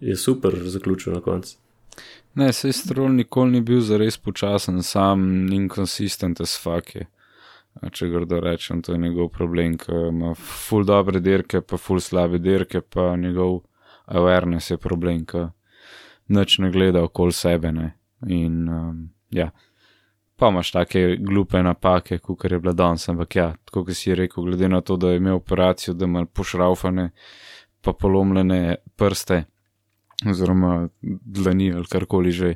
je 0.04 0.16
super 0.20 0.56
zaključil 0.66 1.13
na 1.13 1.22
koncu. 1.22 1.58
Ne, 2.36 2.54
se 2.54 2.72
Stroll 2.74 3.13
nikoli 3.13 3.52
ni 3.52 3.62
bil 3.62 3.82
za 3.82 3.98
res 3.98 4.18
počasen, 4.18 4.82
sam 4.84 5.48
inkonsistent 5.54 6.42
as 6.42 6.58
fuck 6.58 6.96
je 6.96 7.06
če 7.82 8.08
grdo 8.12 8.39
rečem, 8.42 8.82
to 8.82 8.94
je 8.94 9.02
njegov 9.02 9.30
problem, 9.34 9.78
ki 9.78 9.92
ima 10.10 10.34
ful 10.38 10.86
dobre 10.86 11.20
dirke, 11.24 11.62
pa 11.62 11.78
ful 11.78 12.02
slabe 12.02 12.39
dirke, 12.39 12.82
pa 12.82 13.13
njegov 13.18 13.62
awareness 14.06 14.72
je 14.72 14.78
problem, 14.78 15.26
ki 15.26 15.48
noč 16.34 16.60
ne 16.60 16.72
gleda 16.72 17.04
okoli 17.04 17.34
sebe. 17.34 17.72
Ne. 17.74 17.94
In 18.30 18.68
um, 18.70 19.00
ja, 19.34 19.50
pa 20.38 20.52
imaš 20.54 20.72
take 20.76 21.18
glupe 21.20 21.63
napake, 21.63 22.20
kot 22.20 22.46
je 22.52 22.60
bila 22.60 22.76
danes, 22.78 23.08
ampak 23.10 23.36
ja, 23.36 23.48
tako 23.66 23.88
kot 23.88 23.98
si 23.98 24.16
rekel, 24.16 24.46
glede 24.46 24.70
na 24.70 24.82
to, 24.82 24.98
da 24.98 25.12
je 25.12 25.22
imel 25.22 25.41
operacijo, 25.41 25.95
da 25.97 26.06
ima 26.06 26.26
pošraufane, 26.26 27.10
pa 27.84 27.93
polomljene 27.93 28.78
prste, 28.95 29.43
oziroma 30.30 30.89
dlani 31.01 31.74
ali 31.74 31.86
karkoli 31.86 32.32
že. 32.32 32.55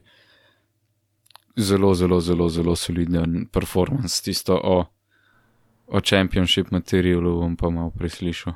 Zelo, 1.58 1.96
zelo, 1.98 2.20
zelo, 2.22 2.50
zelo 2.50 2.76
soliden 2.76 3.48
performance, 3.50 4.22
tisto 4.22 4.54
o 4.54 4.86
o 5.88 6.02
championship 6.02 6.72
materialu 6.72 7.40
bom 7.40 7.56
pa 7.56 7.70
malo 7.70 7.92
preslišal. 7.92 8.54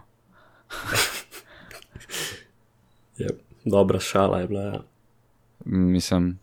yep, 3.17 3.39
dobra 3.73 3.99
šala 3.99 4.39
je 4.39 4.47
bila. 4.47 4.61
Ja. 4.61 4.81
Mislim, 5.65 6.39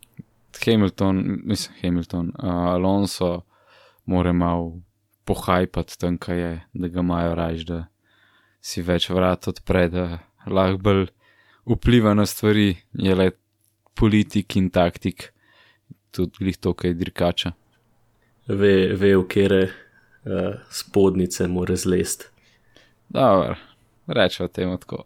Hamilton, 0.65 1.39
mislim, 1.43 1.75
Hamilton, 1.81 2.27
uh, 2.27 2.49
Alonso 2.49 3.41
mora 4.05 4.33
malo 4.33 4.81
pohajpati 5.25 5.99
tam, 5.99 6.17
kaj 6.17 6.39
je, 6.39 6.61
da 6.73 6.87
ga 6.87 6.99
imajo 6.99 7.35
raž, 7.35 7.65
da 7.65 7.85
si 8.61 8.81
več 8.81 9.09
vrat 9.09 9.47
odpre, 9.47 9.89
da 9.89 10.19
lahko 10.47 10.81
bolj 10.81 11.07
vpliva 11.65 12.13
na 12.13 12.25
stvari, 12.25 12.77
je 12.93 13.15
le 13.15 13.31
politik 13.95 14.55
in 14.55 14.69
taktik, 14.69 15.33
tudi 16.11 16.53
to, 16.59 16.73
kaj 16.73 16.93
dirkača. 16.93 17.53
ve, 18.49 18.93
ve 18.95 19.15
v 19.17 19.27
kere 19.27 19.63
uh, 19.63 20.55
spodnice 20.69 21.47
mora 21.47 21.75
zlest. 21.75 22.31
Dobro, 23.09 23.55
rečemo 24.07 24.47
temu 24.47 24.77
tako. 24.77 25.03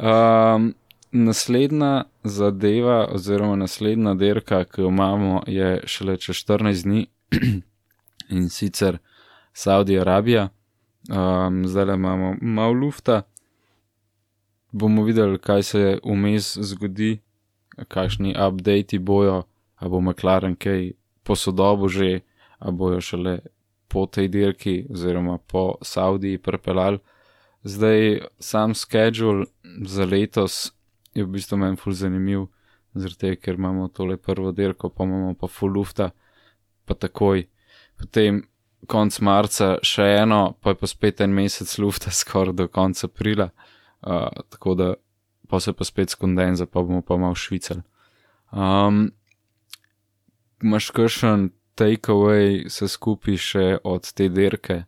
um, 0.00 0.74
naslednja 1.12 2.04
zadeva, 2.24 3.06
oziroma 3.12 3.56
naslednja 3.56 4.14
dirka, 4.14 4.64
ki 4.64 4.80
jo 4.80 4.88
imamo, 4.88 5.42
je 5.46 5.80
šele 5.84 6.16
čez 6.16 6.36
14 6.36 6.84
dni 6.84 7.06
in 8.36 8.48
sicer 8.48 8.98
Saudija 9.52 10.00
Arabija. 10.00 10.48
Um, 11.08 11.66
zdaj 11.66 11.94
imamo 11.94 12.36
malo 12.40 12.72
lufta, 12.72 13.22
bomo 14.72 15.02
videli, 15.02 15.38
kaj 15.38 15.62
se 15.62 15.98
vmes 16.04 16.56
zgodi, 16.60 17.18
kakšni 17.88 18.34
updati 18.46 18.98
bojo, 18.98 19.42
a 19.76 19.88
bo 19.88 20.00
McLaren 20.00 20.56
kaj 20.56 20.92
posodobo 21.22 21.88
že, 21.88 22.20
a 22.58 22.70
bojo 22.70 23.00
šele 23.00 23.38
po 23.88 24.06
tej 24.06 24.28
dirki 24.28 24.86
oziroma 24.90 25.38
po 25.38 25.78
Saudiji 25.82 26.38
prepeljali. 26.38 26.98
Zdaj 27.62 28.20
sam 28.38 28.74
schedule 28.74 29.46
za 29.86 30.04
letos 30.04 30.72
je 31.14 31.24
v 31.24 31.28
bistvu 31.28 31.56
meni 31.56 31.76
ful 31.76 31.92
zanimiv, 31.92 32.46
zato 32.94 33.34
ker 33.40 33.54
imamo 33.54 33.88
tole 33.88 34.16
prvo 34.16 34.52
dirko, 34.52 34.88
pa 34.88 35.04
imamo 35.04 35.34
pa 35.34 35.46
full 35.46 35.72
lufta, 35.72 36.10
pa 36.84 36.94
takoj. 36.94 37.46
Potem 37.98 38.42
konc 38.86 39.20
marca 39.20 39.78
še 39.82 40.04
eno, 40.22 40.54
pa 40.60 40.70
je 40.70 40.80
pa 40.82 40.86
spet 40.86 41.20
en 41.20 41.34
mesec 41.34 41.78
lufta, 41.78 42.10
skoraj 42.20 42.54
do 42.54 42.68
konca 42.68 43.06
aprila, 43.06 43.50
uh, 43.50 43.77
tako 44.00 44.74
da 44.74 44.94
pa 45.48 45.60
se 45.60 45.72
pa 45.72 45.84
spet 45.84 46.10
skondenza, 46.10 46.66
pa 46.66 46.82
bomo 46.82 47.02
pa 47.02 47.16
malo 47.16 47.34
švicali. 47.34 47.82
Um, 48.52 49.10
Maš 50.60 50.90
kakšen 50.90 51.50
takeaway 51.78 52.68
se 52.68 52.88
skupi 52.88 53.36
še 53.38 53.78
od 53.84 54.08
te 54.12 54.26
dirke? 54.28 54.82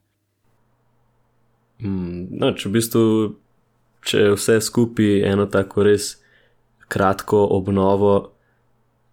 Mm, 1.78 2.26
no, 2.40 2.50
če 2.52 2.68
v 2.68 2.72
bistvu, 2.74 3.04
če 4.02 4.32
vse 4.34 4.58
skupaj 4.66 5.22
eno 5.30 5.46
tako 5.46 5.86
res 5.86 6.16
kratko 6.90 7.44
obnovo, 7.54 8.32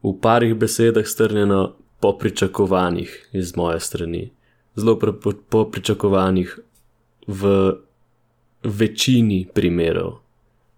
v 0.01 0.15
parih 0.21 0.55
besedah 0.57 1.05
strnjeno, 1.05 1.75
po 1.99 2.11
pričakovanjih 2.17 3.13
iz 3.33 3.55
moje 3.57 3.79
strani. 3.79 4.31
Zelo 4.77 4.95
pre, 5.01 5.13
po, 5.13 5.33
po 5.33 5.63
pričakovanjih 5.65 6.59
v 7.27 7.53
večini 8.67 9.45
primerov. 9.53 10.19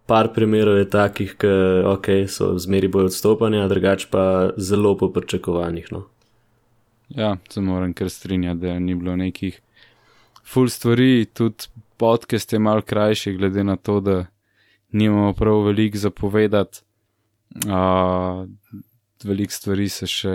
Par 0.09 0.31
primerov 0.33 0.79
je 0.79 0.87
takih, 0.89 1.35
ki 1.37 1.53
okay, 1.89 2.25
so 2.29 2.55
zmeri 2.57 2.89
bolj 2.89 3.11
odstopanja, 3.11 3.67
drugač 3.69 4.07
pa 4.09 4.23
zelo 4.57 4.95
po 4.97 5.11
pričakovanjih. 5.13 5.91
No. 5.93 6.05
Ja, 7.09 7.35
se 7.49 7.61
moram 7.61 7.93
kar 7.93 8.09
strinjati, 8.09 8.59
da 8.59 8.79
ni 8.79 8.95
bilo 8.95 9.15
nekih 9.15 9.61
full 10.45 10.69
stvari, 10.69 11.25
tudi 11.33 11.69
podcast 11.97 12.53
je 12.53 12.59
mal 12.59 12.81
krajši, 12.81 13.33
glede 13.37 13.63
na 13.63 13.75
to, 13.75 13.99
da 13.99 14.25
nimamo 14.91 15.33
prav 15.33 15.63
veliko 15.65 15.97
zapovedati. 15.97 16.81
Uh, 17.65 18.45
veliko 19.23 19.53
stvari 19.53 19.89
se 19.89 20.07
še, 20.07 20.33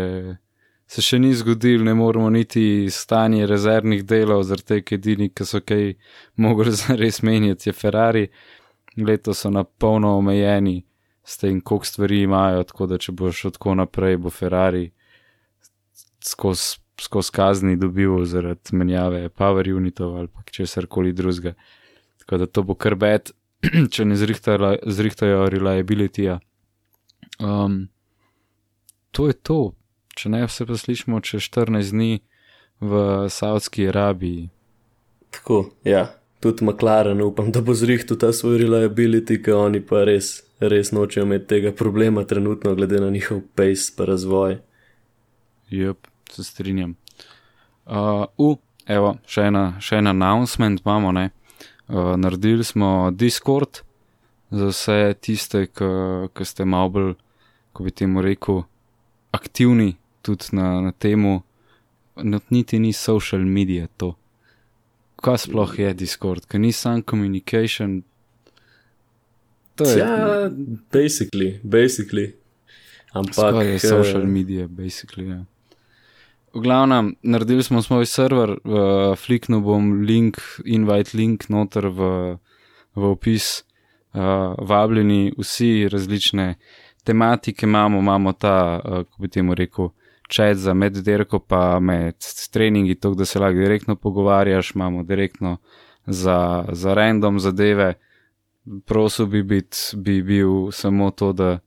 se 0.87 1.03
še 1.03 1.19
ni 1.19 1.33
zgodil, 1.35 1.85
ne 1.85 1.95
moramo 1.95 2.31
niti 2.31 2.89
stanje 2.91 3.47
rezervnih 3.47 4.05
delov, 4.05 4.45
zaradi 4.49 4.69
tega, 4.75 4.99
edini, 4.99 5.31
ki 5.31 5.47
so 5.49 5.61
kaj 5.61 5.95
mogli 6.37 6.75
zares 6.83 7.23
menjati, 7.23 7.69
je 7.69 7.73
Ferrari. 7.73 8.29
Leto 8.97 9.35
so 9.35 9.51
na 9.51 9.65
polno 9.65 10.13
omejeni 10.19 10.85
s 11.25 11.41
tem, 11.41 11.61
koliko 11.61 11.89
stvari 11.89 12.21
imajo, 12.23 12.63
tako 12.69 12.87
da 12.87 12.99
če 12.99 13.13
boš 13.13 13.43
tako 13.57 13.75
naprej, 13.81 14.21
bo 14.23 14.31
Ferrari 14.31 14.91
skozi 16.25 16.79
skoz 17.01 17.31
kazni 17.31 17.77
dobil 17.77 18.25
zaradi 18.25 18.77
menjave 18.77 19.29
power 19.29 19.75
unitov 19.75 20.17
ali 20.17 20.29
česar 20.51 20.87
koli 20.87 21.13
drugega. 21.13 21.55
Tako 22.19 22.39
da 22.39 22.47
to 22.47 22.63
bo 22.63 22.75
kar 22.75 22.95
bed, 22.95 23.31
če 23.93 24.05
ne 24.05 24.17
zrihtajo, 24.17 24.77
zrihtajo 24.87 25.49
reliabilityja. 25.51 26.39
Um, 27.41 27.89
to 29.11 29.27
je 29.27 29.33
to, 29.33 29.73
če 30.15 30.31
ne 30.31 30.45
vse 30.47 30.67
pa 30.67 30.77
slišimo 30.79 31.21
čez 31.21 31.49
14 31.51 31.91
dni 31.95 32.21
v 32.81 33.01
Saudski 33.31 33.89
Arabiji. 33.89 34.49
Tako, 35.35 35.71
ja, 35.85 36.07
tudi 36.41 36.65
McLaren 36.65 37.23
upam, 37.23 37.51
da 37.53 37.61
bo 37.61 37.75
zrihtal 37.75 38.19
ta 38.21 38.33
svoj 38.33 38.59
reliability, 38.63 39.41
ker 39.43 39.59
oni 39.59 39.81
pa 39.83 40.05
res, 40.07 40.43
res 40.61 40.93
nočejo 40.95 41.27
imeti 41.27 41.51
tega 41.57 41.73
problema 41.73 42.25
trenutno, 42.25 42.75
glede 42.75 43.01
na 43.03 43.11
njihov 43.11 43.43
pace 43.57 43.93
pa 43.97 44.07
razvoj. 44.11 44.59
Jep, 45.71 46.07
se 46.31 46.45
strinjam. 46.45 46.95
Uh, 47.87 48.27
uh, 48.37 48.59
evo, 48.87 49.17
še 49.27 49.49
ena, 49.51 49.65
še 49.81 49.99
en 50.03 50.13
announcement 50.13 50.85
imamo, 50.85 51.13
ne. 51.13 51.31
Uh, 51.89 52.15
naredili 52.17 52.65
smo 52.65 53.11
Discord 53.11 53.83
za 54.55 54.71
vse 54.71 55.15
tiste, 55.21 55.67
ki 55.75 56.45
ste 56.47 56.65
malo 56.65 56.89
bolj, 56.95 57.11
ko 57.75 57.85
bi 57.85 57.91
temu 57.91 58.23
rekel, 58.23 58.63
aktivni 59.35 59.97
tudi 60.25 60.57
na, 60.57 60.81
na 60.81 60.93
temu, 60.93 61.43
no, 62.17 62.41
niti 62.51 62.79
ni 62.79 62.93
social 62.93 63.45
media 63.45 63.87
to. 63.97 64.15
Kaj 65.25 65.47
sploh 65.47 65.79
je 65.79 65.93
Discord, 65.95 66.49
ker 66.49 66.61
ni 66.61 66.73
sam 66.73 67.03
communication. 67.03 68.03
To 69.77 69.85
je. 69.89 69.99
Ja, 69.99 70.51
basically, 70.93 71.59
basically. 71.63 72.33
Ampak 73.15 73.55
Ampak 73.55 73.67
je 73.67 73.79
social 73.79 74.27
media, 74.27 74.67
basically. 74.69 75.29
Ja. 75.29 75.45
V 76.55 76.61
glavnem, 76.61 77.15
naredili 77.23 77.63
smo 77.63 77.83
svoj 77.83 78.07
server, 78.07 78.51
uh, 78.51 79.15
fliknil 79.19 79.61
bom 79.61 80.03
link, 80.07 80.39
invite 80.65 81.17
link 81.17 81.49
noter 81.49 81.89
v, 81.91 82.11
v 82.95 83.11
opis. 83.11 83.65
Uh, 84.15 84.55
vabljeni 84.63 85.33
vsi 85.39 85.89
različne 85.91 86.55
tematike 87.05 87.67
imamo, 87.67 87.99
imamo 87.99 88.33
ta, 88.33 88.81
uh, 88.85 89.03
kako 89.03 89.23
bi 89.23 89.29
temu 89.29 89.55
rekel, 89.55 89.89
čat 90.35 90.57
za 90.57 90.75
medderko, 90.75 91.39
pa 91.39 91.79
med 91.81 92.17
treningi, 92.53 92.95
to, 92.95 93.15
da 93.15 93.25
se 93.25 93.39
lahko 93.39 93.59
direktno 93.59 93.97
pogovarjaš, 93.97 94.75
imamo 94.75 95.03
direktno 95.03 95.57
za, 96.07 96.65
za 96.73 96.95
random 96.95 97.39
zadeve. 97.41 97.95
Prosil 98.87 99.27
bi, 99.27 99.43
bit, 99.43 99.77
bi 99.97 100.23
bil 100.23 100.73
samo 100.73 101.11
to, 101.11 101.33
da, 101.33 101.59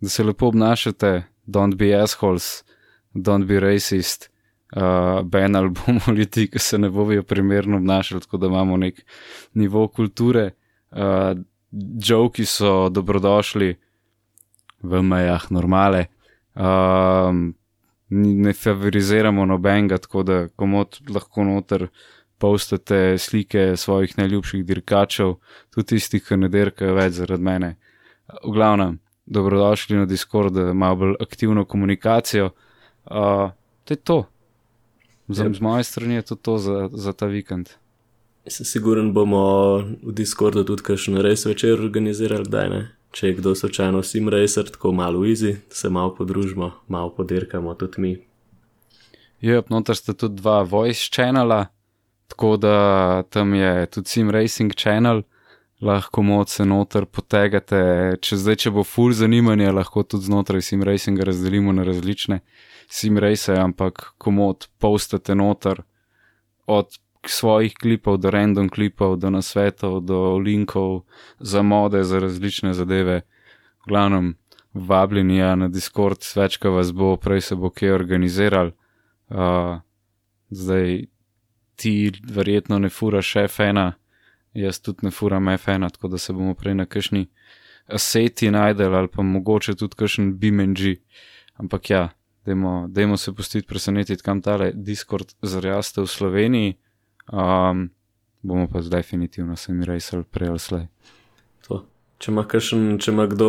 da 0.00 0.08
se 0.08 0.24
lepo 0.24 0.48
obnašate, 0.48 1.22
don't 1.46 1.76
be 1.76 1.92
assholes, 1.94 2.64
don't 3.14 3.46
be 3.46 3.60
racist. 3.60 4.30
Uh, 4.76 5.22
ben 5.24 5.56
ali 5.56 5.70
bomo 5.70 6.00
ljudi, 6.18 6.48
ki 6.50 6.58
se 6.58 6.78
ne 6.78 6.90
bojo 6.90 7.22
primerno 7.22 7.76
obnašali, 7.76 8.20
tako 8.20 8.36
da 8.36 8.46
imamo 8.46 8.76
nek 8.76 9.04
nivo 9.54 9.88
kulture. 9.88 10.50
Uh, 10.90 11.38
Joki 12.08 12.44
so 12.44 12.88
dobrodošli 12.88 13.76
v 14.82 15.02
mejah 15.02 15.50
normale. 15.52 16.06
Um, 16.54 17.57
ne 18.10 18.52
favoriziramo 18.52 19.44
nobenega, 19.46 19.98
tako 19.98 20.22
da 20.22 20.38
komod 20.48 21.00
lahko 21.14 21.44
noter 21.44 21.88
postate 22.38 23.18
slike 23.18 23.76
svojih 23.76 24.18
najljubših 24.18 24.64
dirkačev, 24.64 25.34
tudi 25.74 25.86
tistih, 25.94 26.22
ki 26.24 26.36
ne 26.36 26.48
dirkajo 26.48 26.94
več 26.94 27.18
zaradi 27.18 27.42
mene. 27.42 27.74
V 28.44 28.52
glavnem, 28.54 28.98
dobrodošli 29.26 29.96
na 29.96 30.06
Discord, 30.06 30.54
da 30.54 30.70
ima 30.70 30.94
bolj 30.94 31.16
aktivno 31.20 31.64
komunikacijo. 31.64 32.50
Uh, 33.04 33.50
to 33.84 33.94
je 33.94 33.96
to. 33.96 34.24
Z, 35.28 35.44
Yep. 35.44 35.54
z 35.54 35.60
moje 35.60 35.84
strani 35.84 36.14
je 36.14 36.22
to, 36.22 36.34
to 36.34 36.58
za, 36.58 36.88
za 36.92 37.12
ta 37.12 37.26
vikend. 37.26 37.68
Se 38.46 38.64
siguren 38.64 39.12
bomo 39.12 39.76
v 40.02 40.12
Discordu 40.12 40.64
tudi 40.64 40.82
kakšen 40.82 41.20
res 41.20 41.44
večer 41.44 41.76
organizirali, 41.76 42.48
kdaj 42.48 42.68
ne. 42.68 42.80
Če 43.10 43.26
je 43.26 43.34
kdo 43.38 43.54
slučajno 43.54 44.02
sim 44.02 44.28
racer, 44.28 44.68
tako 44.70 44.92
malo 44.92 45.24
easy, 45.24 45.56
se 45.70 45.88
malo 45.88 46.14
podružimo, 46.14 46.70
malo 46.88 47.10
podirkamo 47.14 47.74
tudi 47.74 48.00
mi. 48.00 48.12
Jep, 49.40 49.70
noter 49.70 49.96
sta 49.96 50.12
tudi 50.12 50.40
dva 50.40 50.62
voice 50.62 51.08
channela, 51.14 51.66
tako 52.28 52.56
da 52.56 53.22
tam 53.30 53.54
je 53.54 53.86
tudi 53.86 54.08
Sim 54.08 54.30
Racing 54.30 54.74
channel, 54.74 55.22
lahko 55.80 56.22
moc 56.22 56.50
se 56.50 56.64
noter 56.64 57.06
potegate. 57.06 57.80
Če 58.20 58.36
zdaj, 58.36 58.56
če 58.64 58.72
bo 58.74 58.84
full 58.84 59.14
zanimanje, 59.14 59.70
lahko 59.72 60.02
tudi 60.02 60.26
znotraj 60.26 60.62
Sim 60.62 60.82
Racinga 60.82 61.24
razdelimo 61.24 61.72
na 61.72 61.86
različne 61.86 62.40
Sim 62.90 63.18
Race, 63.18 63.54
ampak 63.54 64.12
komod 64.18 64.68
postate 64.78 65.34
noter 65.34 65.82
od 66.66 66.98
svojih 67.26 67.74
klipov 67.74 68.18
do 68.18 68.30
random 68.30 68.68
klipov, 68.68 69.16
do 69.16 69.30
nasvetov, 69.30 70.00
do 70.00 70.38
linkov 70.38 71.04
za 71.40 71.62
mode, 71.62 72.04
za 72.04 72.18
različne 72.18 72.74
zadeve. 72.74 73.22
V 73.84 73.88
glavnem, 73.88 74.36
vabljeni 74.74 75.36
ja, 75.36 75.54
na 75.56 75.68
Discord, 75.68 76.22
večkrat 76.36 76.72
vas 76.72 76.92
bo, 76.92 77.16
prej 77.16 77.40
se 77.40 77.56
bo 77.56 77.70
kje 77.70 77.94
organiziral. 77.94 78.70
Uh, 79.28 79.80
zdaj 80.50 81.04
ti 81.76 82.12
verjetno 82.24 82.78
ne 82.78 82.88
furaš 82.88 83.34
F1, 83.34 83.92
jaz 84.54 84.80
tudi 84.80 84.98
ne 85.02 85.10
furam 85.10 85.44
F1, 85.44 85.92
tako 85.92 86.08
da 86.08 86.18
se 86.18 86.32
bomo 86.32 86.54
prej 86.54 86.74
na 86.74 86.86
kakšni 86.86 87.26
aseti 87.86 88.50
najdel 88.50 88.94
ali 88.94 89.08
pa 89.08 89.22
mogoče 89.22 89.74
tudi 89.74 89.96
kakšen 89.96 90.38
BMG. 90.38 90.96
Ampak 91.58 91.90
ja, 91.90 92.08
Dajmo, 92.48 92.86
dajmo 92.88 93.16
se 93.16 93.32
pustiti 93.34 93.66
presenetiti, 93.66 94.22
kam 94.22 94.40
tale 94.42 94.72
Discord 94.74 95.34
zraste 95.42 96.00
v 96.00 96.06
Sloveniji. 96.06 96.76
Um, 97.32 97.90
bomo 98.42 98.68
pa 98.72 98.82
zdaj 98.82 99.02
definitivno 99.02 99.56
se 99.56 99.72
mi 99.72 99.84
rejsali 99.84 100.24
prej 100.24 100.48
ali 100.48 100.58
slej. 100.58 100.86
Če 102.18 102.32
ima, 102.32 102.42
kakšen, 102.50 102.96
če 102.98 103.12
ima 103.12 103.28
kdo 103.30 103.48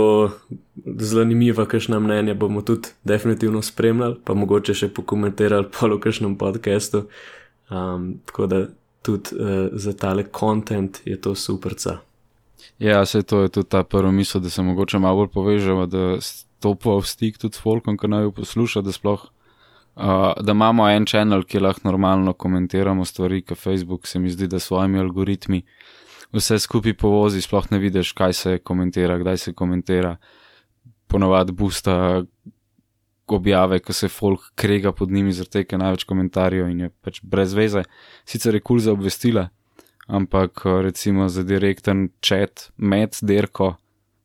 zanimiva, 1.02 1.66
kakšna 1.70 1.98
mnenja, 2.04 2.36
bomo 2.38 2.62
tudi 2.62 2.92
definitivno 3.08 3.64
spremljali, 3.66 4.20
pa 4.26 4.36
mogoče 4.38 4.76
še 4.78 4.92
pokomentirali 4.94 5.72
po 5.74 5.90
kakšnem 5.98 6.36
podkastu. 6.38 7.08
Um, 7.70 8.20
tako 8.30 8.46
da 8.50 8.60
tudi 9.06 9.34
uh, 9.34 9.74
za 9.74 9.94
tale 9.98 10.28
kontent 10.30 11.02
je 11.06 11.18
to 11.18 11.34
superca. 11.34 11.98
Ja, 12.78 13.02
se 13.10 13.24
to 13.24 13.42
je 13.42 13.50
tudi 13.58 13.70
ta 13.74 13.82
prva 13.84 14.12
misel, 14.14 14.42
da 14.42 14.54
se 14.54 14.62
mogoče 14.62 15.02
malo 15.02 15.24
bolj 15.24 15.34
povežemo, 15.34 15.90
da 15.90 16.06
stopijo 16.22 17.00
v 17.02 17.10
stik 17.10 17.42
tudi 17.42 17.58
s 17.58 17.64
folkom, 17.64 17.98
ki 17.98 18.12
naj 18.12 18.28
jo 18.28 18.36
posluša, 18.38 18.86
da 18.86 18.94
sploh. 18.94 19.26
Uh, 20.00 20.32
da 20.40 20.52
imamo 20.52 20.86
en 20.88 21.04
kanal, 21.06 21.44
ki 21.44 21.60
lahko 21.60 21.84
normalno 21.84 22.34
komentiramo 22.34 23.04
stvari, 23.06 23.42
ki 23.44 23.56
Facebook 23.56 24.08
se 24.08 24.20
mi 24.20 24.30
zdi, 24.32 24.48
da 24.48 24.60
s 24.60 24.70
svojimi 24.70 25.00
algoritmi 25.00 25.60
vse 26.32 26.60
skupaj 26.60 26.94
povozi, 26.94 27.42
sploh 27.42 27.68
ne 27.72 27.80
vidiš, 27.84 28.14
kaj 28.16 28.34
se 28.34 28.58
komentira, 28.64 29.18
kdaj 29.20 29.38
se 29.38 29.54
komentira. 29.54 30.16
Ponovadi 31.08 31.52
busta 31.52 32.24
objave, 33.28 33.80
ko 33.80 33.94
se 33.94 34.08
folk 34.08 34.52
krega 34.56 34.92
pod 34.92 35.12
njimi, 35.12 35.34
zaradi 35.34 35.52
tega 35.52 35.78
največ 35.78 36.04
komentarjev 36.08 36.70
in 36.70 36.80
je 36.86 36.90
pač 37.02 37.20
brez 37.24 37.54
veze. 37.54 37.84
Sicer 38.26 38.56
je 38.56 38.62
kul 38.62 38.78
cool 38.78 38.86
za 38.86 38.96
obvestila, 38.96 39.50
ampak 40.08 40.64
recimo 40.66 41.28
za 41.30 41.44
direkten 41.44 42.10
čat 42.22 42.70
med 42.78 43.20
derko, 43.22 43.76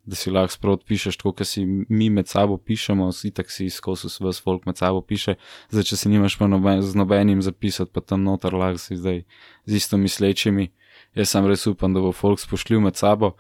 da 0.07 0.17
si 0.17 0.31
lahko 0.31 0.53
sprot 0.53 0.85
pišeš, 0.85 1.17
tako 1.17 1.33
kot 1.39 1.49
si 1.49 1.65
mi 1.67 2.11
med 2.11 2.29
sabo 2.29 2.59
pišemo, 2.61 3.09
si 3.13 3.31
tak 3.33 3.51
si 3.51 3.71
skozi 3.73 4.11
vse 4.11 4.43
folk 4.45 4.67
med 4.69 4.77
sabo 4.77 5.01
piše. 5.01 5.37
Zdaj, 5.73 5.89
če 5.91 5.97
si 5.97 6.13
nimaš 6.13 6.37
pa 6.41 6.49
noben, 6.51 6.83
z 6.85 6.99
nobenim 6.99 7.41
zapisati, 7.43 7.93
pa 7.93 8.05
tam 8.05 8.25
noter 8.27 8.53
lahko 8.53 8.83
si 8.83 8.99
zdaj 9.01 9.25
z 9.65 9.81
isto 9.81 9.97
mislečimi. 9.97 10.71
Jaz 11.17 11.33
sem 11.33 11.47
res 11.49 11.67
upam, 11.71 11.95
da 11.95 12.03
bo 12.05 12.13
folk 12.13 12.43
spoštljiv 12.43 12.85
med 12.85 13.01
sabo. 13.01 13.35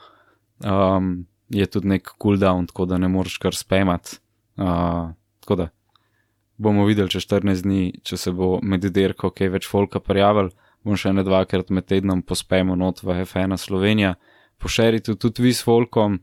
Um, 0.64 1.26
je 1.52 1.66
tudi 1.66 1.90
nek 1.90 2.14
cooldown, 2.22 2.68
tako 2.70 2.86
da 2.88 2.98
ne 2.98 3.10
moreš 3.12 3.38
kar 3.42 3.54
spemati. 3.54 4.20
Uh, 4.56 5.12
tako 5.44 5.56
da 5.60 5.68
bomo 6.56 6.84
videli 6.86 7.10
čez 7.10 7.26
14 7.26 7.66
dni, 7.66 7.82
če 8.06 8.16
se 8.16 8.32
bo 8.32 8.58
med 8.62 8.86
derko 8.94 9.30
kaj 9.34 9.52
več 9.58 9.68
folka 9.68 10.00
prijavil. 10.00 10.52
Bom 10.84 10.98
še 11.00 11.14
ne 11.16 11.24
dvakrat 11.24 11.70
med 11.72 11.86
tednom 11.88 12.22
pospemo 12.22 12.76
not 12.76 13.02
v 13.02 13.22
F1 13.24 13.56
Slovenija. 13.60 14.14
Pošerite 14.60 15.16
tudi 15.16 15.42
vi 15.42 15.52
s 15.52 15.64
folkom, 15.64 16.18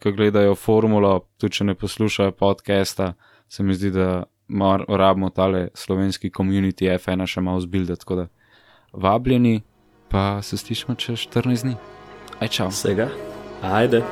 ki 0.00 0.12
gledajo 0.16 0.54
formulo, 0.54 1.18
tudi 1.40 1.58
če 1.58 1.68
ne 1.70 1.74
poslušajo 1.74 2.32
podcasta, 2.38 3.12
se 3.48 3.62
mi 3.62 3.74
zdi, 3.74 3.90
da 3.90 4.24
moramo 4.52 5.30
tale 5.30 5.68
slovenski 5.74 6.30
komunity 6.30 6.90
F1 6.96 7.26
še 7.26 7.40
malo 7.40 7.60
zbildati. 7.60 8.00
Tako 8.04 8.22
da 8.22 8.26
vabljeni, 8.92 9.62
pa 10.08 10.42
se 10.42 10.56
slišmo 10.56 10.94
čez 10.94 11.28
14 11.28 11.68
dni. 11.68 11.76
Aj 12.40 12.48
čau. 12.48 12.68
Vsega, 12.72 13.08
ajde. 13.62 14.02